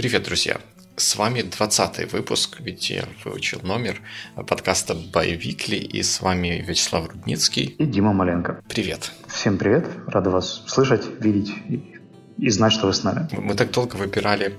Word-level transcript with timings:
Привет, 0.00 0.22
друзья! 0.22 0.58
С 0.96 1.16
вами 1.16 1.42
20 1.42 2.10
выпуск, 2.10 2.56
ведь 2.60 2.88
я 2.88 3.04
выучил 3.22 3.60
номер 3.62 4.00
подкаста 4.34 4.94
Weekly, 4.94 5.76
и 5.76 6.02
с 6.02 6.22
вами 6.22 6.64
Вячеслав 6.66 7.10
Рудницкий. 7.10 7.64
И 7.64 7.84
Дима 7.84 8.14
Маленко. 8.14 8.62
Привет. 8.66 9.12
Всем 9.26 9.58
привет, 9.58 9.86
рада 10.06 10.30
вас 10.30 10.64
слышать, 10.66 11.04
видеть 11.20 11.52
и 12.38 12.48
знать, 12.48 12.72
что 12.72 12.86
вы 12.86 12.94
с 12.94 13.04
нами. 13.04 13.28
Мы 13.32 13.54
так 13.54 13.72
долго 13.72 13.96
выбирали 13.96 14.56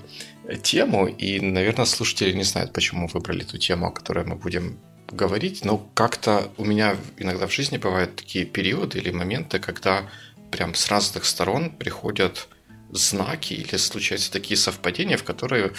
тему, 0.62 1.08
и, 1.08 1.40
наверное, 1.40 1.86
слушатели 1.86 2.30
не 2.30 2.44
знают, 2.44 2.72
почему 2.72 3.08
выбрали 3.08 3.42
ту 3.42 3.58
тему, 3.58 3.88
о 3.88 3.90
которой 3.90 4.24
мы 4.24 4.36
будем 4.36 4.78
говорить, 5.08 5.64
но 5.64 5.78
как-то 5.94 6.52
у 6.56 6.64
меня 6.64 6.94
иногда 7.18 7.48
в 7.48 7.52
жизни 7.52 7.78
бывают 7.78 8.14
такие 8.14 8.44
периоды 8.44 8.98
или 8.98 9.10
моменты, 9.10 9.58
когда 9.58 10.04
прям 10.52 10.76
с 10.76 10.88
разных 10.88 11.24
сторон 11.24 11.70
приходят 11.70 12.46
знаки 12.92 13.54
или 13.54 13.76
случаются 13.76 14.30
такие 14.30 14.56
совпадения, 14.56 15.16
в 15.16 15.24
которые 15.24 15.72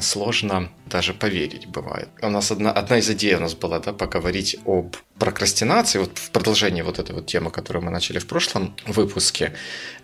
сложно 0.00 0.68
даже 0.86 1.14
поверить 1.14 1.66
бывает. 1.68 2.08
У 2.22 2.28
нас 2.28 2.50
одна, 2.50 2.72
одна 2.72 2.98
из 2.98 3.08
идей 3.08 3.34
у 3.36 3.40
нас 3.40 3.54
была, 3.54 3.78
да, 3.78 3.92
поговорить 3.92 4.56
об 4.66 4.96
прокрастинации, 5.18 6.00
вот 6.00 6.18
в 6.18 6.30
продолжении 6.30 6.82
вот 6.82 6.98
этой 6.98 7.14
вот 7.14 7.26
темы, 7.26 7.50
которую 7.50 7.84
мы 7.84 7.90
начали 7.90 8.18
в 8.18 8.26
прошлом 8.26 8.74
выпуске, 8.86 9.54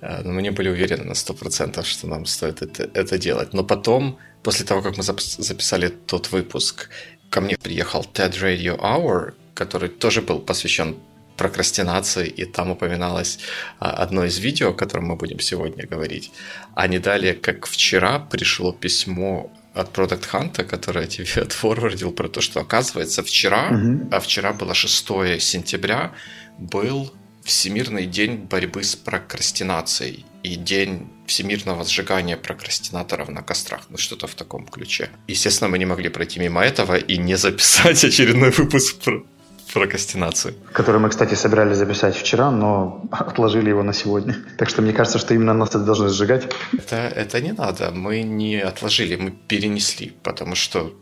э, 0.01 0.23
мы 0.25 0.41
не 0.43 0.51
были 0.51 0.69
уверены 0.69 1.05
на 1.05 1.15
100%, 1.15 1.85
что 1.85 2.07
нам 2.07 2.27
стоит 2.27 2.63
это, 2.63 2.89
это 2.95 3.19
делать. 3.19 3.53
Но 3.53 3.65
потом, 3.65 4.19
после 4.43 4.65
того, 4.65 4.83
как 4.83 4.97
мы 4.97 5.03
записали 5.03 5.89
тот 5.89 6.33
выпуск, 6.33 6.89
ко 7.29 7.41
мне 7.41 7.57
приехал 7.57 8.07
TED 8.15 8.41
Radio 8.41 8.79
Hour, 8.79 9.35
который 9.55 9.89
тоже 9.89 10.23
был 10.23 10.39
посвящен 10.39 10.97
прокрастинации, 11.37 12.29
и 12.29 12.45
там 12.45 12.71
упоминалось 12.71 13.39
а, 13.79 13.91
одно 13.91 14.25
из 14.25 14.39
видео, 14.39 14.71
о 14.71 14.75
котором 14.75 15.07
мы 15.07 15.17
будем 15.17 15.41
сегодня 15.41 15.87
говорить. 15.87 16.33
А 16.75 16.87
не 16.87 16.99
далее, 16.99 17.35
как 17.35 17.67
вчера 17.67 18.19
пришло 18.19 18.73
письмо 18.73 19.53
от 19.75 19.97
Product 19.97 20.29
Hunt, 20.33 20.65
которое 20.65 21.07
тебе 21.07 21.27
отфорвардил 21.43 22.13
про 22.13 22.29
то, 22.29 22.41
что 22.41 22.61
оказывается 22.61 23.23
вчера, 23.23 23.69
угу. 23.71 24.09
а 24.11 24.21
вчера 24.21 24.53
было 24.53 24.75
6 24.75 25.41
сентября, 25.41 26.13
был 26.59 27.13
Всемирный 27.45 28.07
день 28.07 28.37
борьбы 28.37 28.85
с 28.85 28.95
прокрастинацией 28.95 30.25
и 30.45 30.55
день 30.55 31.09
всемирного 31.27 31.85
сжигания 31.85 32.37
прокрастинаторов 32.37 33.29
на 33.29 33.43
кострах. 33.43 33.87
Ну, 33.89 33.97
что-то 33.97 34.29
в 34.29 34.35
таком 34.37 34.65
ключе. 34.65 35.11
Естественно, 35.27 35.69
мы 35.69 35.79
не 35.79 35.85
могли 35.85 36.09
пройти 36.09 36.39
мимо 36.39 36.63
этого 36.63 36.97
и 36.97 37.17
не 37.17 37.37
записать 37.37 38.05
очередной 38.05 38.51
выпуск 38.51 38.97
про 39.01 39.25
прокрастинацию. 39.73 40.55
Который 40.73 41.01
мы, 41.01 41.09
кстати, 41.09 41.35
собирались 41.35 41.77
записать 41.77 42.17
вчера, 42.17 42.51
но 42.51 43.03
отложили 43.11 43.71
его 43.71 43.83
на 43.83 43.93
сегодня. 43.93 44.37
Так 44.59 44.69
что 44.69 44.83
мне 44.83 44.93
кажется, 44.93 45.19
что 45.19 45.35
именно 45.35 45.55
нас 45.55 45.71
это 45.71 45.81
должны 45.81 46.09
сжигать. 46.09 46.49
Это, 46.73 46.97
это 46.97 47.41
не 47.41 47.53
надо. 47.53 47.91
Мы 47.91 48.23
не 48.23 48.61
отложили, 48.61 49.17
мы 49.17 49.31
перенесли, 49.31 50.13
потому 50.23 50.55
что 50.55 50.93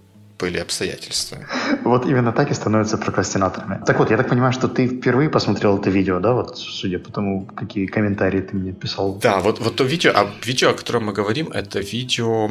были 0.40 0.58
обстоятельства. 0.58 1.38
Вот 1.84 2.06
именно 2.06 2.32
так 2.32 2.50
и 2.50 2.54
становятся 2.54 2.96
прокрастинаторами. 2.96 3.84
Так 3.84 3.98
вот, 3.98 4.10
я 4.10 4.16
так 4.16 4.28
понимаю, 4.28 4.52
что 4.52 4.68
ты 4.68 4.86
впервые 4.86 5.28
посмотрел 5.28 5.78
это 5.78 5.90
видео, 5.90 6.18
да, 6.20 6.32
вот 6.32 6.58
судя 6.58 6.98
по 6.98 7.12
тому, 7.12 7.44
какие 7.44 7.86
комментарии 7.86 8.40
ты 8.40 8.56
мне 8.56 8.72
писал. 8.72 9.18
Да, 9.22 9.40
вот, 9.40 9.60
вот 9.60 9.76
то 9.76 9.84
видео, 9.84 10.12
а 10.14 10.30
видео, 10.46 10.70
о 10.70 10.74
котором 10.74 11.04
мы 11.06 11.12
говорим, 11.12 11.48
это 11.48 11.80
видео, 11.80 12.50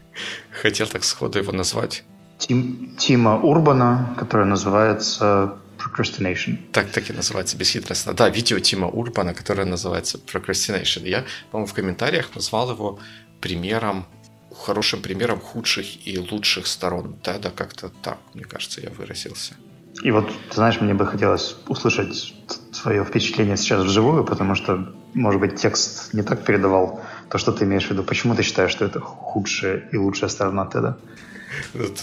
хотел 0.62 0.86
так 0.86 1.04
сходу 1.04 1.38
его 1.38 1.52
назвать, 1.52 2.04
Тим, 2.38 2.94
Тима 2.98 3.38
Урбана, 3.40 4.14
которое 4.18 4.44
называется 4.44 5.56
Procrastination. 5.78 6.58
Так, 6.72 6.90
так 6.90 7.10
и 7.10 7.12
называется, 7.12 7.56
бесхитростно. 7.56 8.12
Да, 8.12 8.28
видео 8.28 8.58
Тима 8.58 8.88
Урбана, 8.88 9.34
которое 9.34 9.64
называется 9.64 10.18
Procrastination. 10.18 11.08
Я, 11.08 11.24
по-моему, 11.50 11.66
в 11.66 11.74
комментариях 11.74 12.34
назвал 12.34 12.70
его 12.70 12.98
примером, 13.40 14.06
хорошим 14.64 15.02
примером 15.02 15.40
худших 15.40 16.06
и 16.06 16.18
лучших 16.18 16.66
сторон 16.66 17.16
Да, 17.22 17.38
Как-то 17.50 17.90
так, 18.02 18.18
мне 18.34 18.44
кажется, 18.44 18.80
я 18.80 18.90
выразился. 18.90 19.54
И 20.02 20.10
вот, 20.10 20.28
ты 20.50 20.54
знаешь, 20.54 20.80
мне 20.80 20.94
бы 20.94 21.06
хотелось 21.06 21.56
услышать 21.68 22.34
свое 22.72 23.04
впечатление 23.04 23.56
сейчас 23.56 23.82
вживую, 23.82 24.24
потому 24.24 24.54
что, 24.54 24.94
может 25.14 25.40
быть, 25.40 25.56
текст 25.56 26.12
не 26.12 26.22
так 26.22 26.44
передавал 26.44 27.00
то, 27.30 27.38
что 27.38 27.52
ты 27.52 27.64
имеешь 27.64 27.86
в 27.86 27.90
виду. 27.90 28.02
Почему 28.02 28.34
ты 28.34 28.42
считаешь, 28.42 28.72
что 28.72 28.84
это 28.84 29.00
худшая 29.00 29.88
и 29.92 29.96
лучшая 29.96 30.28
сторона 30.28 30.66
Теда? 30.66 30.98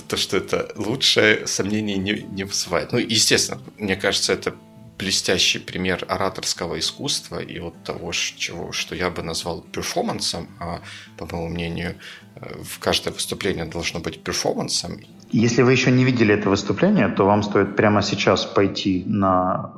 То, 0.08 0.18
что 0.18 0.38
это 0.38 0.72
лучшее, 0.76 1.48
сомнений 1.48 1.98
не, 1.98 2.14
не 2.32 2.44
вызывает. 2.44 2.92
Ну, 2.92 3.00
естественно, 3.00 3.62
мне 3.78 3.96
кажется, 3.96 4.34
это 4.34 4.54
блестящий 4.98 5.60
пример 5.60 6.06
ораторского 6.08 6.78
искусства 6.80 7.40
и 7.40 7.60
вот 7.60 7.74
того, 7.84 8.12
чего, 8.12 8.72
что 8.72 8.96
я 8.96 9.10
бы 9.10 9.24
назвал 9.24 9.62
перформансом, 9.62 10.48
а, 10.60 10.80
по 11.18 11.26
моему 11.26 11.50
мнению, 11.50 11.96
э, 12.36 12.64
в 12.64 12.80
каждое 12.80 13.12
выступление 13.12 13.66
должно 13.66 14.00
быть 14.00 14.24
перформансом. 14.24 15.00
Если 15.32 15.64
вы 15.64 15.72
еще 15.72 15.92
не 15.92 16.04
видели 16.06 16.34
это 16.34 16.50
выступление, 16.50 17.08
то 17.10 17.26
вам 17.26 17.44
стоит 17.44 17.76
прямо 17.76 18.02
сейчас 18.04 18.46
пойти 18.46 19.04
на 19.08 19.72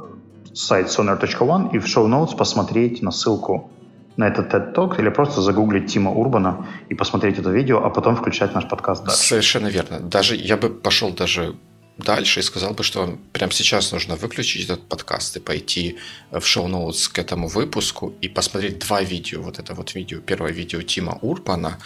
сайт 0.54 0.88
sonar.one 0.88 1.76
и 1.76 1.80
в 1.80 1.86
notes 1.86 2.36
посмотреть 2.38 3.02
на 3.02 3.12
ссылку 3.12 3.72
на 4.18 4.28
этот 4.28 4.54
TED 4.54 4.74
Talk 4.74 5.00
или 5.00 5.10
просто 5.10 5.42
загуглить 5.42 5.92
Тима 5.92 6.12
Урбана 6.12 6.68
и 6.90 6.96
посмотреть 6.96 7.40
это 7.40 7.50
видео, 7.50 7.84
а 7.84 7.90
потом 7.90 8.16
включать 8.16 8.54
наш 8.56 8.68
подкаст 8.68 9.04
дальше. 9.04 9.22
Совершенно 9.22 9.68
верно. 9.68 10.00
Даже 10.00 10.36
я 10.36 10.58
бы 10.58 10.70
пошел 10.70 11.12
даже 11.12 11.56
дальше 11.98 12.40
и 12.40 12.44
сказал 12.44 12.74
бы, 12.74 12.84
что 12.84 13.02
вам 13.02 13.20
прямо 13.32 13.52
сейчас 13.52 13.92
нужно 13.92 14.16
выключить 14.16 14.66
этот 14.66 14.88
подкаст 14.88 15.38
и 15.38 15.40
пойти 15.40 15.98
в 16.32 16.46
шоу-ноутс 16.46 17.08
к 17.08 17.20
этому 17.20 17.48
выпуску 17.48 18.14
и 18.22 18.28
посмотреть 18.28 18.80
два 18.80 19.02
видео. 19.02 19.42
Вот 19.42 19.60
это 19.60 19.74
вот 19.74 19.96
видео. 19.96 20.20
Первое 20.20 20.52
видео 20.52 20.82
Тима 20.82 21.18
Урбана 21.22 21.78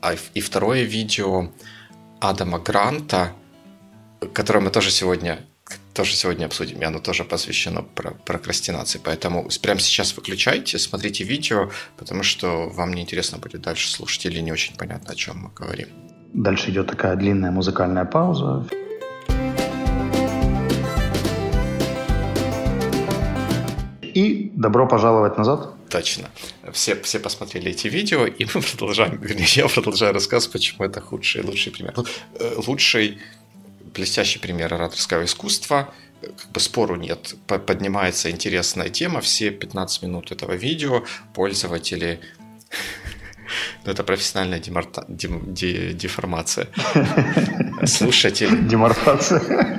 а 0.00 0.14
и 0.34 0.40
второе 0.40 0.84
видео 0.84 1.50
Адама 2.20 2.58
Гранта, 2.58 3.32
которое 4.32 4.60
мы 4.60 4.70
тоже 4.70 4.90
сегодня 4.90 5.40
тоже 5.94 6.14
сегодня 6.14 6.46
обсудим, 6.46 6.80
и 6.80 6.84
оно 6.84 6.98
тоже 6.98 7.24
посвящено 7.24 7.82
про 7.82 8.12
прокрастинации. 8.12 9.00
Поэтому 9.02 9.48
прямо 9.62 9.80
сейчас 9.80 10.16
выключайте, 10.16 10.78
смотрите 10.78 11.24
видео, 11.24 11.70
потому 11.96 12.22
что 12.22 12.68
вам 12.68 12.92
неинтересно 12.92 13.38
будет 13.38 13.62
дальше 13.62 13.90
слушать 13.90 14.26
или 14.26 14.40
не 14.40 14.52
очень 14.52 14.76
понятно, 14.76 15.12
о 15.12 15.16
чем 15.16 15.38
мы 15.38 15.50
говорим. 15.54 15.88
Дальше 16.32 16.70
идет 16.70 16.86
такая 16.86 17.16
длинная 17.16 17.50
музыкальная 17.50 18.04
пауза. 18.04 18.66
И 24.02 24.50
добро 24.54 24.86
пожаловать 24.86 25.38
назад. 25.38 25.74
Точно. 25.88 26.28
Все, 26.72 27.00
все 27.02 27.18
посмотрели 27.18 27.70
эти 27.70 27.88
видео, 27.88 28.26
и 28.26 28.44
мы 28.54 28.60
продолжаем, 28.70 29.16
вернее, 29.20 29.46
я 29.56 29.68
продолжаю 29.68 30.12
рассказ, 30.12 30.46
почему 30.46 30.84
это 30.84 31.00
худший, 31.00 31.42
лучший 31.42 31.72
пример. 31.72 31.94
Э, 32.34 32.54
лучший 32.66 33.18
блестящий 33.94 34.38
пример 34.38 34.74
ораторского 34.74 35.24
искусства. 35.24 35.94
Как 36.20 36.50
бы 36.50 36.60
спору 36.60 36.96
нет. 36.96 37.34
Поднимается 37.46 38.30
интересная 38.30 38.88
тема. 38.88 39.20
Все 39.20 39.50
15 39.50 40.02
минут 40.02 40.32
этого 40.32 40.52
видео 40.52 41.04
пользователи 41.34 42.20
ну, 43.84 43.92
это 43.92 44.04
профессиональная 44.04 44.58
демарта... 44.58 45.04
дем... 45.08 45.54
де... 45.54 45.92
деформация. 45.92 46.68
Слушатели... 47.84 48.56
Деморфация. 48.68 49.78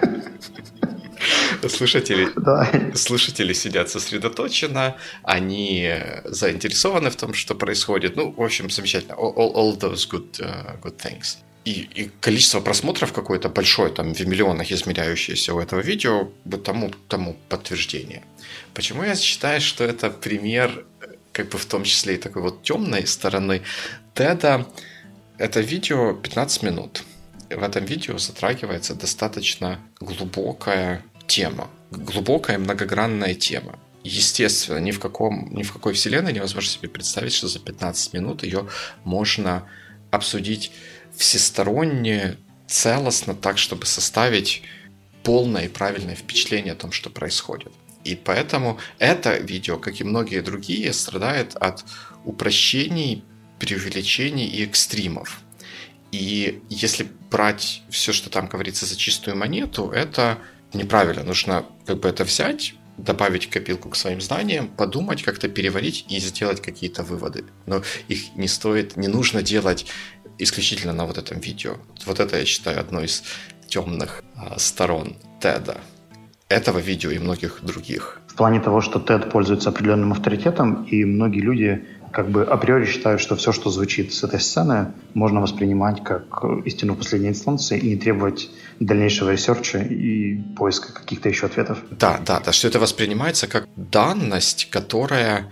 Слушатели, 1.67 2.29
да. 2.37 2.71
слушатели 2.95 3.51
сидят 3.51 3.89
сосредоточенно, 3.89 4.95
они 5.23 5.93
заинтересованы 6.23 7.09
в 7.09 7.17
том, 7.17 7.33
что 7.33 7.53
происходит. 7.53 8.15
Ну, 8.15 8.31
в 8.31 8.41
общем, 8.41 8.69
замечательно. 8.69 9.13
All, 9.13 9.53
all 9.53 9.77
those 9.77 10.07
good, 10.09 10.39
uh, 10.39 10.79
good 10.81 10.97
things 10.97 11.37
и, 11.65 11.87
и 11.95 12.11
количество 12.21 12.61
просмотров 12.61 13.13
какое-то 13.13 13.49
большое, 13.49 13.91
там 13.91 14.13
в 14.13 14.27
миллионах 14.27 14.71
измеряющееся 14.71 15.53
у 15.53 15.59
этого 15.59 15.81
видео, 15.81 16.29
тому, 16.63 16.91
тому 17.07 17.35
подтверждение. 17.49 18.23
Почему 18.73 19.03
я 19.03 19.15
считаю, 19.15 19.61
что 19.61 19.83
это 19.83 20.09
пример, 20.09 20.85
как 21.31 21.49
бы 21.49 21.57
в 21.57 21.65
том 21.65 21.83
числе 21.83 22.15
и 22.15 22.17
такой 22.17 22.41
вот 22.41 22.63
темной 22.63 23.05
стороны 23.07 23.61
Теда? 24.13 24.65
Это 25.37 25.61
видео 25.61 26.13
15 26.13 26.63
минут. 26.63 27.03
В 27.49 27.63
этом 27.63 27.85
видео 27.85 28.17
затрагивается 28.17 28.95
достаточно 28.95 29.79
глубокая 29.99 31.03
тема, 31.27 31.69
глубокая 31.91 32.57
многогранная 32.57 33.33
тема. 33.33 33.79
Естественно, 34.03 34.79
ни 34.79 34.91
в, 34.91 34.99
каком, 34.99 35.53
ни 35.53 35.63
в 35.63 35.73
какой 35.73 35.93
вселенной 35.93 36.33
невозможно 36.33 36.69
себе 36.69 36.89
представить, 36.89 37.33
что 37.33 37.47
за 37.47 37.59
15 37.59 38.13
минут 38.13 38.43
ее 38.43 38.67
можно 39.03 39.67
обсудить 40.11 40.71
всесторонне, 41.19 42.37
целостно, 42.65 43.35
так, 43.35 43.57
чтобы 43.57 43.85
составить 43.85 44.63
полное 45.23 45.65
и 45.65 45.67
правильное 45.67 46.15
впечатление 46.15 46.73
о 46.73 46.77
том, 46.77 46.93
что 46.93 47.09
происходит. 47.09 47.73
И 48.05 48.15
поэтому 48.15 48.79
это 48.99 49.37
видео, 49.37 49.77
как 49.77 49.99
и 49.99 50.05
многие 50.05 50.41
другие, 50.41 50.93
страдает 50.93 51.55
от 51.57 51.83
упрощений, 52.23 53.25
преувеличений 53.59 54.47
и 54.47 54.63
экстримов. 54.63 55.41
И 56.13 56.61
если 56.69 57.05
брать 57.29 57.83
все, 57.89 58.13
что 58.13 58.29
там 58.29 58.47
говорится 58.47 58.85
за 58.85 58.95
чистую 58.95 59.35
монету, 59.35 59.89
это 59.89 60.37
неправильно. 60.73 61.23
Нужно 61.23 61.65
как 61.85 61.99
бы 61.99 62.07
это 62.07 62.23
взять, 62.23 62.75
добавить 63.03 63.49
копилку 63.49 63.89
к 63.89 63.95
своим 63.95 64.21
знаниям, 64.21 64.67
подумать, 64.67 65.23
как-то 65.23 65.47
переварить 65.49 66.05
и 66.09 66.19
сделать 66.19 66.61
какие-то 66.61 67.03
выводы. 67.03 67.45
Но 67.65 67.81
их 68.07 68.35
не 68.35 68.47
стоит, 68.47 68.97
не 68.97 69.07
нужно 69.07 69.41
делать 69.41 69.85
исключительно 70.39 70.93
на 70.93 71.05
вот 71.05 71.17
этом 71.17 71.39
видео. 71.39 71.75
Вот 72.05 72.19
это, 72.19 72.37
я 72.37 72.45
считаю, 72.45 72.79
одной 72.79 73.05
из 73.05 73.23
темных 73.67 74.23
а, 74.35 74.57
сторон 74.57 75.15
TED 75.39 75.62
а. 75.62 75.77
Этого 76.47 76.79
видео 76.79 77.11
и 77.11 77.19
многих 77.19 77.59
других. 77.61 78.21
В 78.27 78.35
плане 78.35 78.59
того, 78.59 78.81
что 78.81 78.99
TED 78.99 79.29
пользуется 79.29 79.69
определенным 79.69 80.11
авторитетом, 80.13 80.85
и 80.85 81.05
многие 81.05 81.41
люди 81.41 81.85
как 82.11 82.29
бы 82.31 82.43
априори 82.43 82.85
считают, 82.85 83.21
что 83.21 83.35
все, 83.35 83.51
что 83.51 83.69
звучит 83.69 84.13
с 84.13 84.23
этой 84.23 84.39
сцены, 84.39 84.93
можно 85.13 85.41
воспринимать 85.41 86.03
как 86.03 86.43
истину 86.65 86.95
последней 86.95 87.29
инстанции 87.29 87.77
и 87.77 87.89
не 87.89 87.97
требовать 87.97 88.49
дальнейшего 88.79 89.31
research 89.31 89.74
а 89.74 89.79
и 89.79 90.41
поиска 90.57 90.93
каких-то 90.93 91.29
еще 91.29 91.45
ответов. 91.45 91.79
Да, 91.91 92.19
да, 92.25 92.39
да, 92.39 92.51
что 92.51 92.67
это 92.67 92.79
воспринимается 92.79 93.47
как 93.47 93.67
данность, 93.75 94.69
которая 94.71 95.51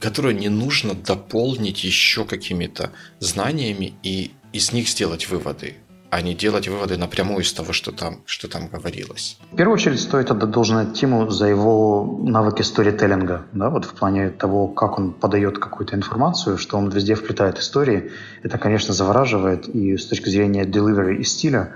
которую 0.00 0.36
не 0.36 0.48
нужно 0.48 0.94
дополнить 0.94 1.84
еще 1.84 2.24
какими-то 2.24 2.92
знаниями 3.20 3.94
и 4.02 4.32
из 4.52 4.72
них 4.72 4.88
сделать 4.88 5.28
выводы 5.28 5.76
а 6.10 6.22
не 6.22 6.34
делать 6.34 6.68
выводы 6.68 6.96
напрямую 6.96 7.42
из 7.42 7.52
того, 7.52 7.72
что 7.72 7.92
там, 7.92 8.20
что 8.24 8.48
там 8.48 8.68
говорилось. 8.68 9.38
В 9.52 9.56
первую 9.56 9.74
очередь 9.74 10.00
стоит 10.00 10.30
отдать 10.30 10.50
должное 10.50 10.86
Тиму 10.86 11.30
за 11.30 11.46
его 11.46 12.18
навыки 12.22 12.62
сторителлинга, 12.62 13.42
да, 13.52 13.68
вот 13.68 13.84
в 13.84 13.92
плане 13.94 14.30
того, 14.30 14.68
как 14.68 14.98
он 14.98 15.12
подает 15.12 15.58
какую-то 15.58 15.96
информацию, 15.96 16.56
что 16.56 16.78
он 16.78 16.88
везде 16.88 17.14
вплетает 17.14 17.58
истории. 17.58 18.10
Это, 18.42 18.58
конечно, 18.58 18.94
завораживает, 18.94 19.68
и 19.68 19.96
с 19.96 20.06
точки 20.06 20.30
зрения 20.30 20.64
delivery 20.64 21.16
и 21.16 21.24
стиля, 21.24 21.74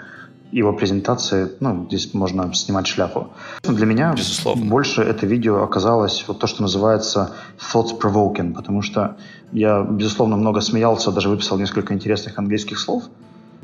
его 0.52 0.72
презентации, 0.72 1.50
ну, 1.60 1.86
здесь 1.88 2.12
можно 2.14 2.52
снимать 2.54 2.86
шляпу. 2.86 3.28
Для 3.62 3.86
меня 3.86 4.12
Безусловно. 4.14 4.66
больше 4.66 5.02
это 5.02 5.26
видео 5.26 5.62
оказалось 5.62 6.24
вот 6.28 6.38
то, 6.38 6.46
что 6.46 6.62
называется 6.62 7.34
thoughts 7.58 7.98
provoking, 7.98 8.52
потому 8.52 8.82
что 8.82 9.16
я, 9.50 9.82
безусловно, 9.82 10.36
много 10.36 10.60
смеялся, 10.60 11.10
даже 11.10 11.30
выписал 11.30 11.58
несколько 11.58 11.94
интересных 11.94 12.38
английских 12.38 12.78
слов, 12.78 13.04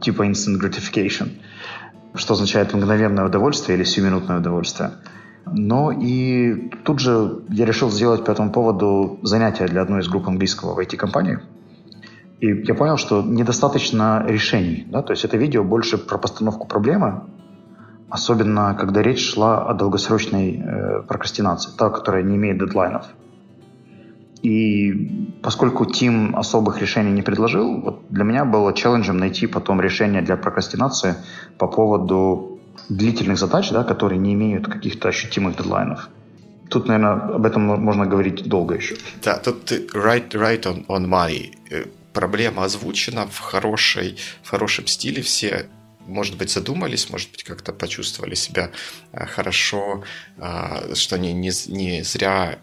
типа 0.00 0.26
instant 0.26 0.58
gratification, 0.60 1.28
что 2.14 2.34
означает 2.34 2.72
мгновенное 2.72 3.26
удовольствие 3.26 3.76
или 3.76 3.84
сиюминутное 3.84 4.38
удовольствие. 4.38 4.92
Но 5.46 5.92
и 5.92 6.70
тут 6.84 7.00
же 7.00 7.42
я 7.50 7.64
решил 7.64 7.90
сделать 7.90 8.24
по 8.24 8.30
этому 8.30 8.50
поводу 8.50 9.18
занятие 9.22 9.66
для 9.66 9.82
одной 9.82 10.00
из 10.00 10.08
групп 10.08 10.26
английского 10.28 10.74
в 10.74 10.78
IT-компании. 10.78 11.38
И 12.40 12.46
я 12.46 12.74
понял, 12.74 12.96
что 12.96 13.22
недостаточно 13.22 14.24
решений. 14.26 14.86
Да? 14.88 15.02
То 15.02 15.12
есть 15.12 15.24
это 15.24 15.36
видео 15.36 15.64
больше 15.64 15.98
про 15.98 16.18
постановку 16.18 16.66
проблемы, 16.66 17.22
особенно 18.10 18.74
когда 18.74 19.02
речь 19.02 19.32
шла 19.32 19.68
о 19.68 19.74
долгосрочной 19.74 20.62
э, 20.64 21.02
прокрастинации, 21.02 21.70
та, 21.76 21.90
которая 21.90 22.22
не 22.22 22.36
имеет 22.36 22.58
дедлайнов. 22.58 23.06
И 24.42 25.38
поскольку 25.42 25.84
Тим 25.84 26.36
особых 26.36 26.80
решений 26.80 27.10
не 27.10 27.22
предложил, 27.22 27.80
вот 27.80 28.02
для 28.08 28.22
меня 28.22 28.44
было 28.44 28.72
челленджем 28.72 29.18
найти 29.18 29.48
потом 29.48 29.80
решение 29.80 30.22
для 30.22 30.36
прокрастинации 30.36 31.16
по 31.58 31.66
поводу 31.66 32.60
длительных 32.88 33.36
задач, 33.36 33.70
да, 33.70 33.82
которые 33.82 34.18
не 34.18 34.34
имеют 34.34 34.68
каких-то 34.68 35.08
ощутимых 35.08 35.56
дедлайнов. 35.56 36.08
Тут, 36.70 36.86
наверное, 36.86 37.34
об 37.34 37.46
этом 37.46 37.62
можно 37.62 38.06
говорить 38.06 38.48
долго 38.48 38.76
еще. 38.76 38.94
Да, 39.24 39.38
тут 39.38 39.72
right, 39.72 40.30
right 40.30 40.62
on, 40.62 40.86
on 40.86 41.08
money. 41.08 41.50
Проблема 42.18 42.64
озвучена 42.64 43.28
в, 43.28 43.38
хорошей, 43.38 44.18
в 44.42 44.50
хорошем 44.50 44.88
стиле. 44.88 45.22
Все 45.22 45.68
может 46.04 46.36
быть, 46.36 46.50
задумались, 46.50 47.10
может 47.10 47.30
быть, 47.30 47.44
как-то 47.44 47.72
почувствовали 47.72 48.34
себя 48.34 48.72
э, 49.12 49.24
хорошо, 49.26 50.02
э, 50.36 50.94
что 50.96 51.14
они 51.14 51.32
не, 51.32 51.52
не 51.68 52.02
зря 52.02 52.58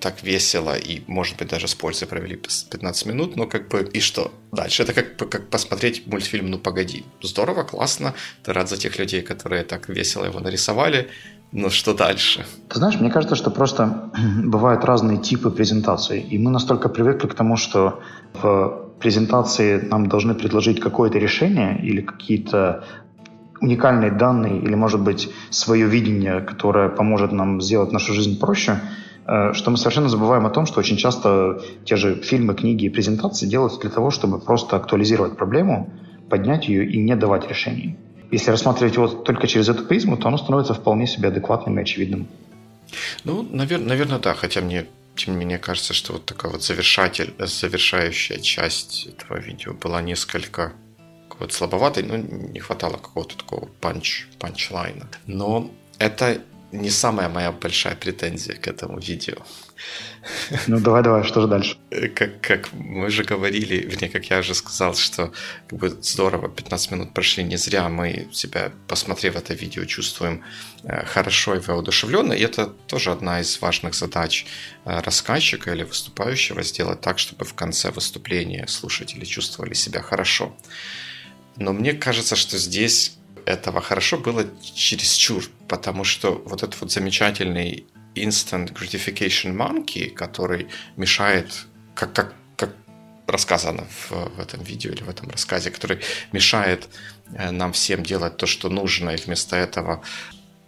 так 0.00 0.24
весело 0.24 0.76
и, 0.76 1.02
может 1.06 1.36
быть, 1.36 1.48
даже 1.48 1.68
с 1.68 1.74
пользой 1.74 2.08
провели 2.08 2.34
15 2.34 3.06
минут, 3.06 3.36
но 3.36 3.46
как 3.46 3.68
бы 3.68 3.88
и 3.94 4.00
что 4.00 4.32
дальше? 4.50 4.82
Это 4.82 4.92
как, 4.92 5.16
как 5.30 5.50
посмотреть 5.50 6.06
мультфильм 6.08 6.50
«Ну, 6.50 6.58
погоди». 6.58 7.04
Здорово, 7.22 7.62
классно, 7.62 8.12
ты 8.42 8.52
рад 8.52 8.68
за 8.68 8.76
тех 8.76 8.98
людей, 8.98 9.22
которые 9.22 9.62
так 9.62 9.88
весело 9.88 10.24
его 10.24 10.40
нарисовали, 10.40 11.08
но 11.52 11.70
что 11.70 11.94
дальше? 11.94 12.44
Ты 12.68 12.78
знаешь, 12.78 12.98
мне 12.98 13.10
кажется, 13.10 13.36
что 13.36 13.50
просто 13.52 14.10
бывают 14.44 14.84
разные 14.84 15.18
типы 15.18 15.50
презентаций, 15.50 16.20
и 16.20 16.38
мы 16.38 16.50
настолько 16.50 16.88
привыкли 16.88 17.28
к 17.28 17.34
тому, 17.34 17.56
что 17.56 18.02
в 18.34 18.85
презентации 18.98 19.80
нам 19.80 20.08
должны 20.08 20.34
предложить 20.34 20.80
какое-то 20.80 21.18
решение 21.18 21.78
или 21.82 22.00
какие-то 22.00 22.84
уникальные 23.60 24.10
данные 24.10 24.58
или, 24.58 24.74
может 24.74 25.00
быть, 25.00 25.30
свое 25.50 25.86
видение, 25.86 26.40
которое 26.40 26.88
поможет 26.88 27.32
нам 27.32 27.60
сделать 27.60 27.92
нашу 27.92 28.12
жизнь 28.12 28.38
проще– 28.38 28.80
Э, 29.26 29.52
что 29.54 29.70
мы 29.70 29.76
совершенно 29.76 30.08
забываем 30.08 30.46
о 30.46 30.50
том, 30.50 30.66
что 30.66 30.78
очень 30.78 30.96
часто 30.96 31.60
те 31.84 31.96
же 31.96 32.14
фильмы, 32.22 32.54
книги 32.54 32.84
и 32.84 32.88
презентации 32.88 33.46
делаются 33.46 33.80
для 33.80 33.90
того, 33.90 34.10
чтобы 34.10 34.38
просто 34.38 34.76
актуализировать 34.76 35.36
проблему, 35.36 35.90
поднять 36.30 36.68
ее 36.68 36.88
и 36.88 36.98
не 36.98 37.16
давать 37.16 37.48
решений. 37.48 37.96
Если 38.30 38.50
рассматривать 38.50 38.94
его 38.94 39.08
только 39.08 39.46
через 39.46 39.68
эту 39.68 39.84
призму, 39.84 40.16
то 40.16 40.28
оно 40.28 40.38
становится 40.38 40.74
вполне 40.74 41.06
себе 41.06 41.28
адекватным 41.28 41.78
и 41.78 41.82
очевидным. 41.82 42.26
Ну, 43.24 43.46
наверное, 43.50 43.88
наверное, 43.88 44.18
да, 44.18 44.34
хотя 44.34 44.60
мне 44.60 44.86
тем 45.16 45.34
не 45.34 45.40
менее 45.40 45.58
кажется, 45.58 45.94
что 45.94 46.14
вот 46.14 46.26
такая 46.26 46.52
вот 46.52 46.62
завершатель, 46.62 47.34
завершающая 47.38 48.38
часть 48.38 49.06
этого 49.06 49.38
видео 49.38 49.72
была 49.72 50.02
несколько 50.02 50.72
вот 51.38 51.52
слабоватой, 51.52 52.02
но 52.02 52.16
не 52.16 52.60
хватало 52.60 52.96
какого-то 52.96 53.36
такого 53.36 53.66
панч, 53.80 54.26
панчлайна. 54.38 55.08
Но 55.26 55.70
это 55.98 56.42
не 56.72 56.90
самая 56.90 57.28
моя 57.28 57.52
большая 57.52 57.94
претензия 57.94 58.56
к 58.56 58.66
этому 58.66 58.98
видео. 58.98 59.36
Ну 60.66 60.80
давай, 60.80 61.02
давай, 61.02 61.22
что 61.22 61.40
же 61.40 61.46
дальше? 61.46 61.76
Как, 62.14 62.40
как 62.40 62.72
мы 62.72 63.10
же 63.10 63.22
говорили, 63.22 63.76
вернее, 63.76 64.08
как 64.08 64.24
я 64.30 64.40
уже 64.40 64.54
сказал, 64.54 64.94
что 64.94 65.32
как 65.68 65.78
бы 65.78 65.88
здорово, 65.88 66.48
15 66.48 66.90
минут 66.90 67.14
прошли 67.14 67.44
не 67.44 67.56
зря, 67.56 67.88
мы 67.88 68.28
себя, 68.32 68.72
посмотрев 68.88 69.36
это 69.36 69.54
видео, 69.54 69.84
чувствуем 69.84 70.42
э, 70.82 71.04
хорошо 71.04 71.54
и 71.54 71.60
воодушевленно, 71.60 72.32
и 72.32 72.42
это 72.42 72.66
тоже 72.66 73.12
одна 73.12 73.40
из 73.40 73.60
важных 73.60 73.94
задач 73.94 74.46
э, 74.84 75.00
рассказчика 75.00 75.72
или 75.72 75.84
выступающего, 75.84 76.62
сделать 76.62 77.00
так, 77.00 77.18
чтобы 77.18 77.44
в 77.44 77.54
конце 77.54 77.90
выступления 77.90 78.66
слушатели 78.66 79.24
чувствовали 79.24 79.74
себя 79.74 80.02
хорошо. 80.02 80.56
Но 81.56 81.72
мне 81.72 81.92
кажется, 81.92 82.36
что 82.36 82.58
здесь 82.58 83.16
этого 83.46 83.80
хорошо 83.80 84.18
было 84.18 84.44
чересчур, 84.60 85.44
потому 85.68 86.04
что 86.04 86.42
вот 86.44 86.62
этот 86.62 86.80
вот 86.80 86.90
замечательный 86.90 87.86
instant 88.14 88.72
gratification 88.72 89.56
monkey, 89.56 90.10
который 90.10 90.68
мешает, 90.96 91.66
как, 91.94 92.12
как, 92.12 92.34
как 92.56 92.74
рассказано 93.26 93.86
в, 93.90 94.10
в 94.36 94.40
этом 94.40 94.62
видео 94.62 94.90
или 94.90 95.02
в 95.02 95.08
этом 95.08 95.30
рассказе, 95.30 95.70
который 95.70 96.00
мешает 96.32 96.88
э, 97.32 97.50
нам 97.52 97.72
всем 97.72 98.02
делать 98.02 98.36
то, 98.36 98.46
что 98.46 98.68
нужно, 98.68 99.10
и 99.10 99.16
вместо 99.16 99.56
этого 99.56 100.02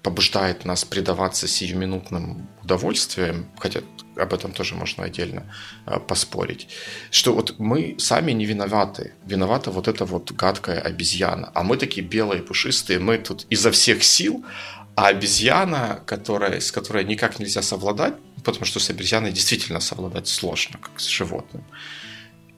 побуждает 0.03 0.65
нас 0.65 0.85
предаваться 0.85 1.49
сиюминутным 1.49 2.49
удовольствием, 2.63 3.47
хотя 3.59 3.81
об 4.19 4.33
этом 4.35 4.53
тоже 4.53 4.75
можно 4.75 5.05
отдельно 5.05 5.43
э, 5.87 5.99
поспорить, 5.99 6.69
что 7.11 7.35
вот 7.35 7.59
мы 7.59 7.97
сами 7.99 8.33
не 8.33 8.47
виноваты. 8.47 9.13
Виновата 9.27 9.71
вот 9.71 9.89
эта 9.89 10.05
вот 10.05 10.33
гадкая 10.33 10.81
обезьяна. 10.81 11.51
А 11.55 11.63
мы 11.63 11.77
такие 11.77 12.07
белые, 12.07 12.43
пушистые, 12.43 12.99
мы 12.99 13.19
тут 13.19 13.47
изо 13.51 13.71
всех 13.71 14.03
сил, 14.03 14.45
а 14.95 15.09
обезьяна, 15.09 16.01
которая, 16.07 16.61
с 16.61 16.73
которой 16.73 17.05
никак 17.05 17.39
нельзя 17.39 17.63
совладать, 17.63 18.15
потому 18.45 18.65
что 18.65 18.81
с 18.81 18.91
обезьяной 18.91 19.33
действительно 19.33 19.81
совладать 19.81 20.29
сложно, 20.29 20.79
как 20.79 21.01
с 21.01 21.07
животным. 21.07 21.65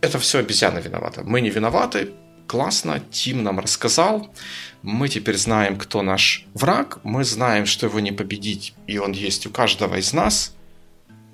Это 0.00 0.18
все 0.18 0.38
обезьяна 0.38 0.78
виновата. 0.78 1.22
Мы 1.22 1.42
не 1.42 1.50
виноваты, 1.50 2.10
классно, 2.46 3.00
Тим 3.12 3.42
нам 3.42 3.60
рассказал, 3.60 4.34
мы 4.82 5.08
теперь 5.08 5.36
знаем, 5.36 5.76
кто 5.78 6.02
наш 6.02 6.46
враг, 6.54 6.98
мы 7.04 7.24
знаем, 7.24 7.66
что 7.66 7.86
его 7.86 8.00
не 8.00 8.12
победить, 8.12 8.74
и 8.86 8.98
он 8.98 9.12
есть 9.12 9.46
у 9.46 9.50
каждого 9.50 9.96
из 9.96 10.12
нас, 10.12 10.56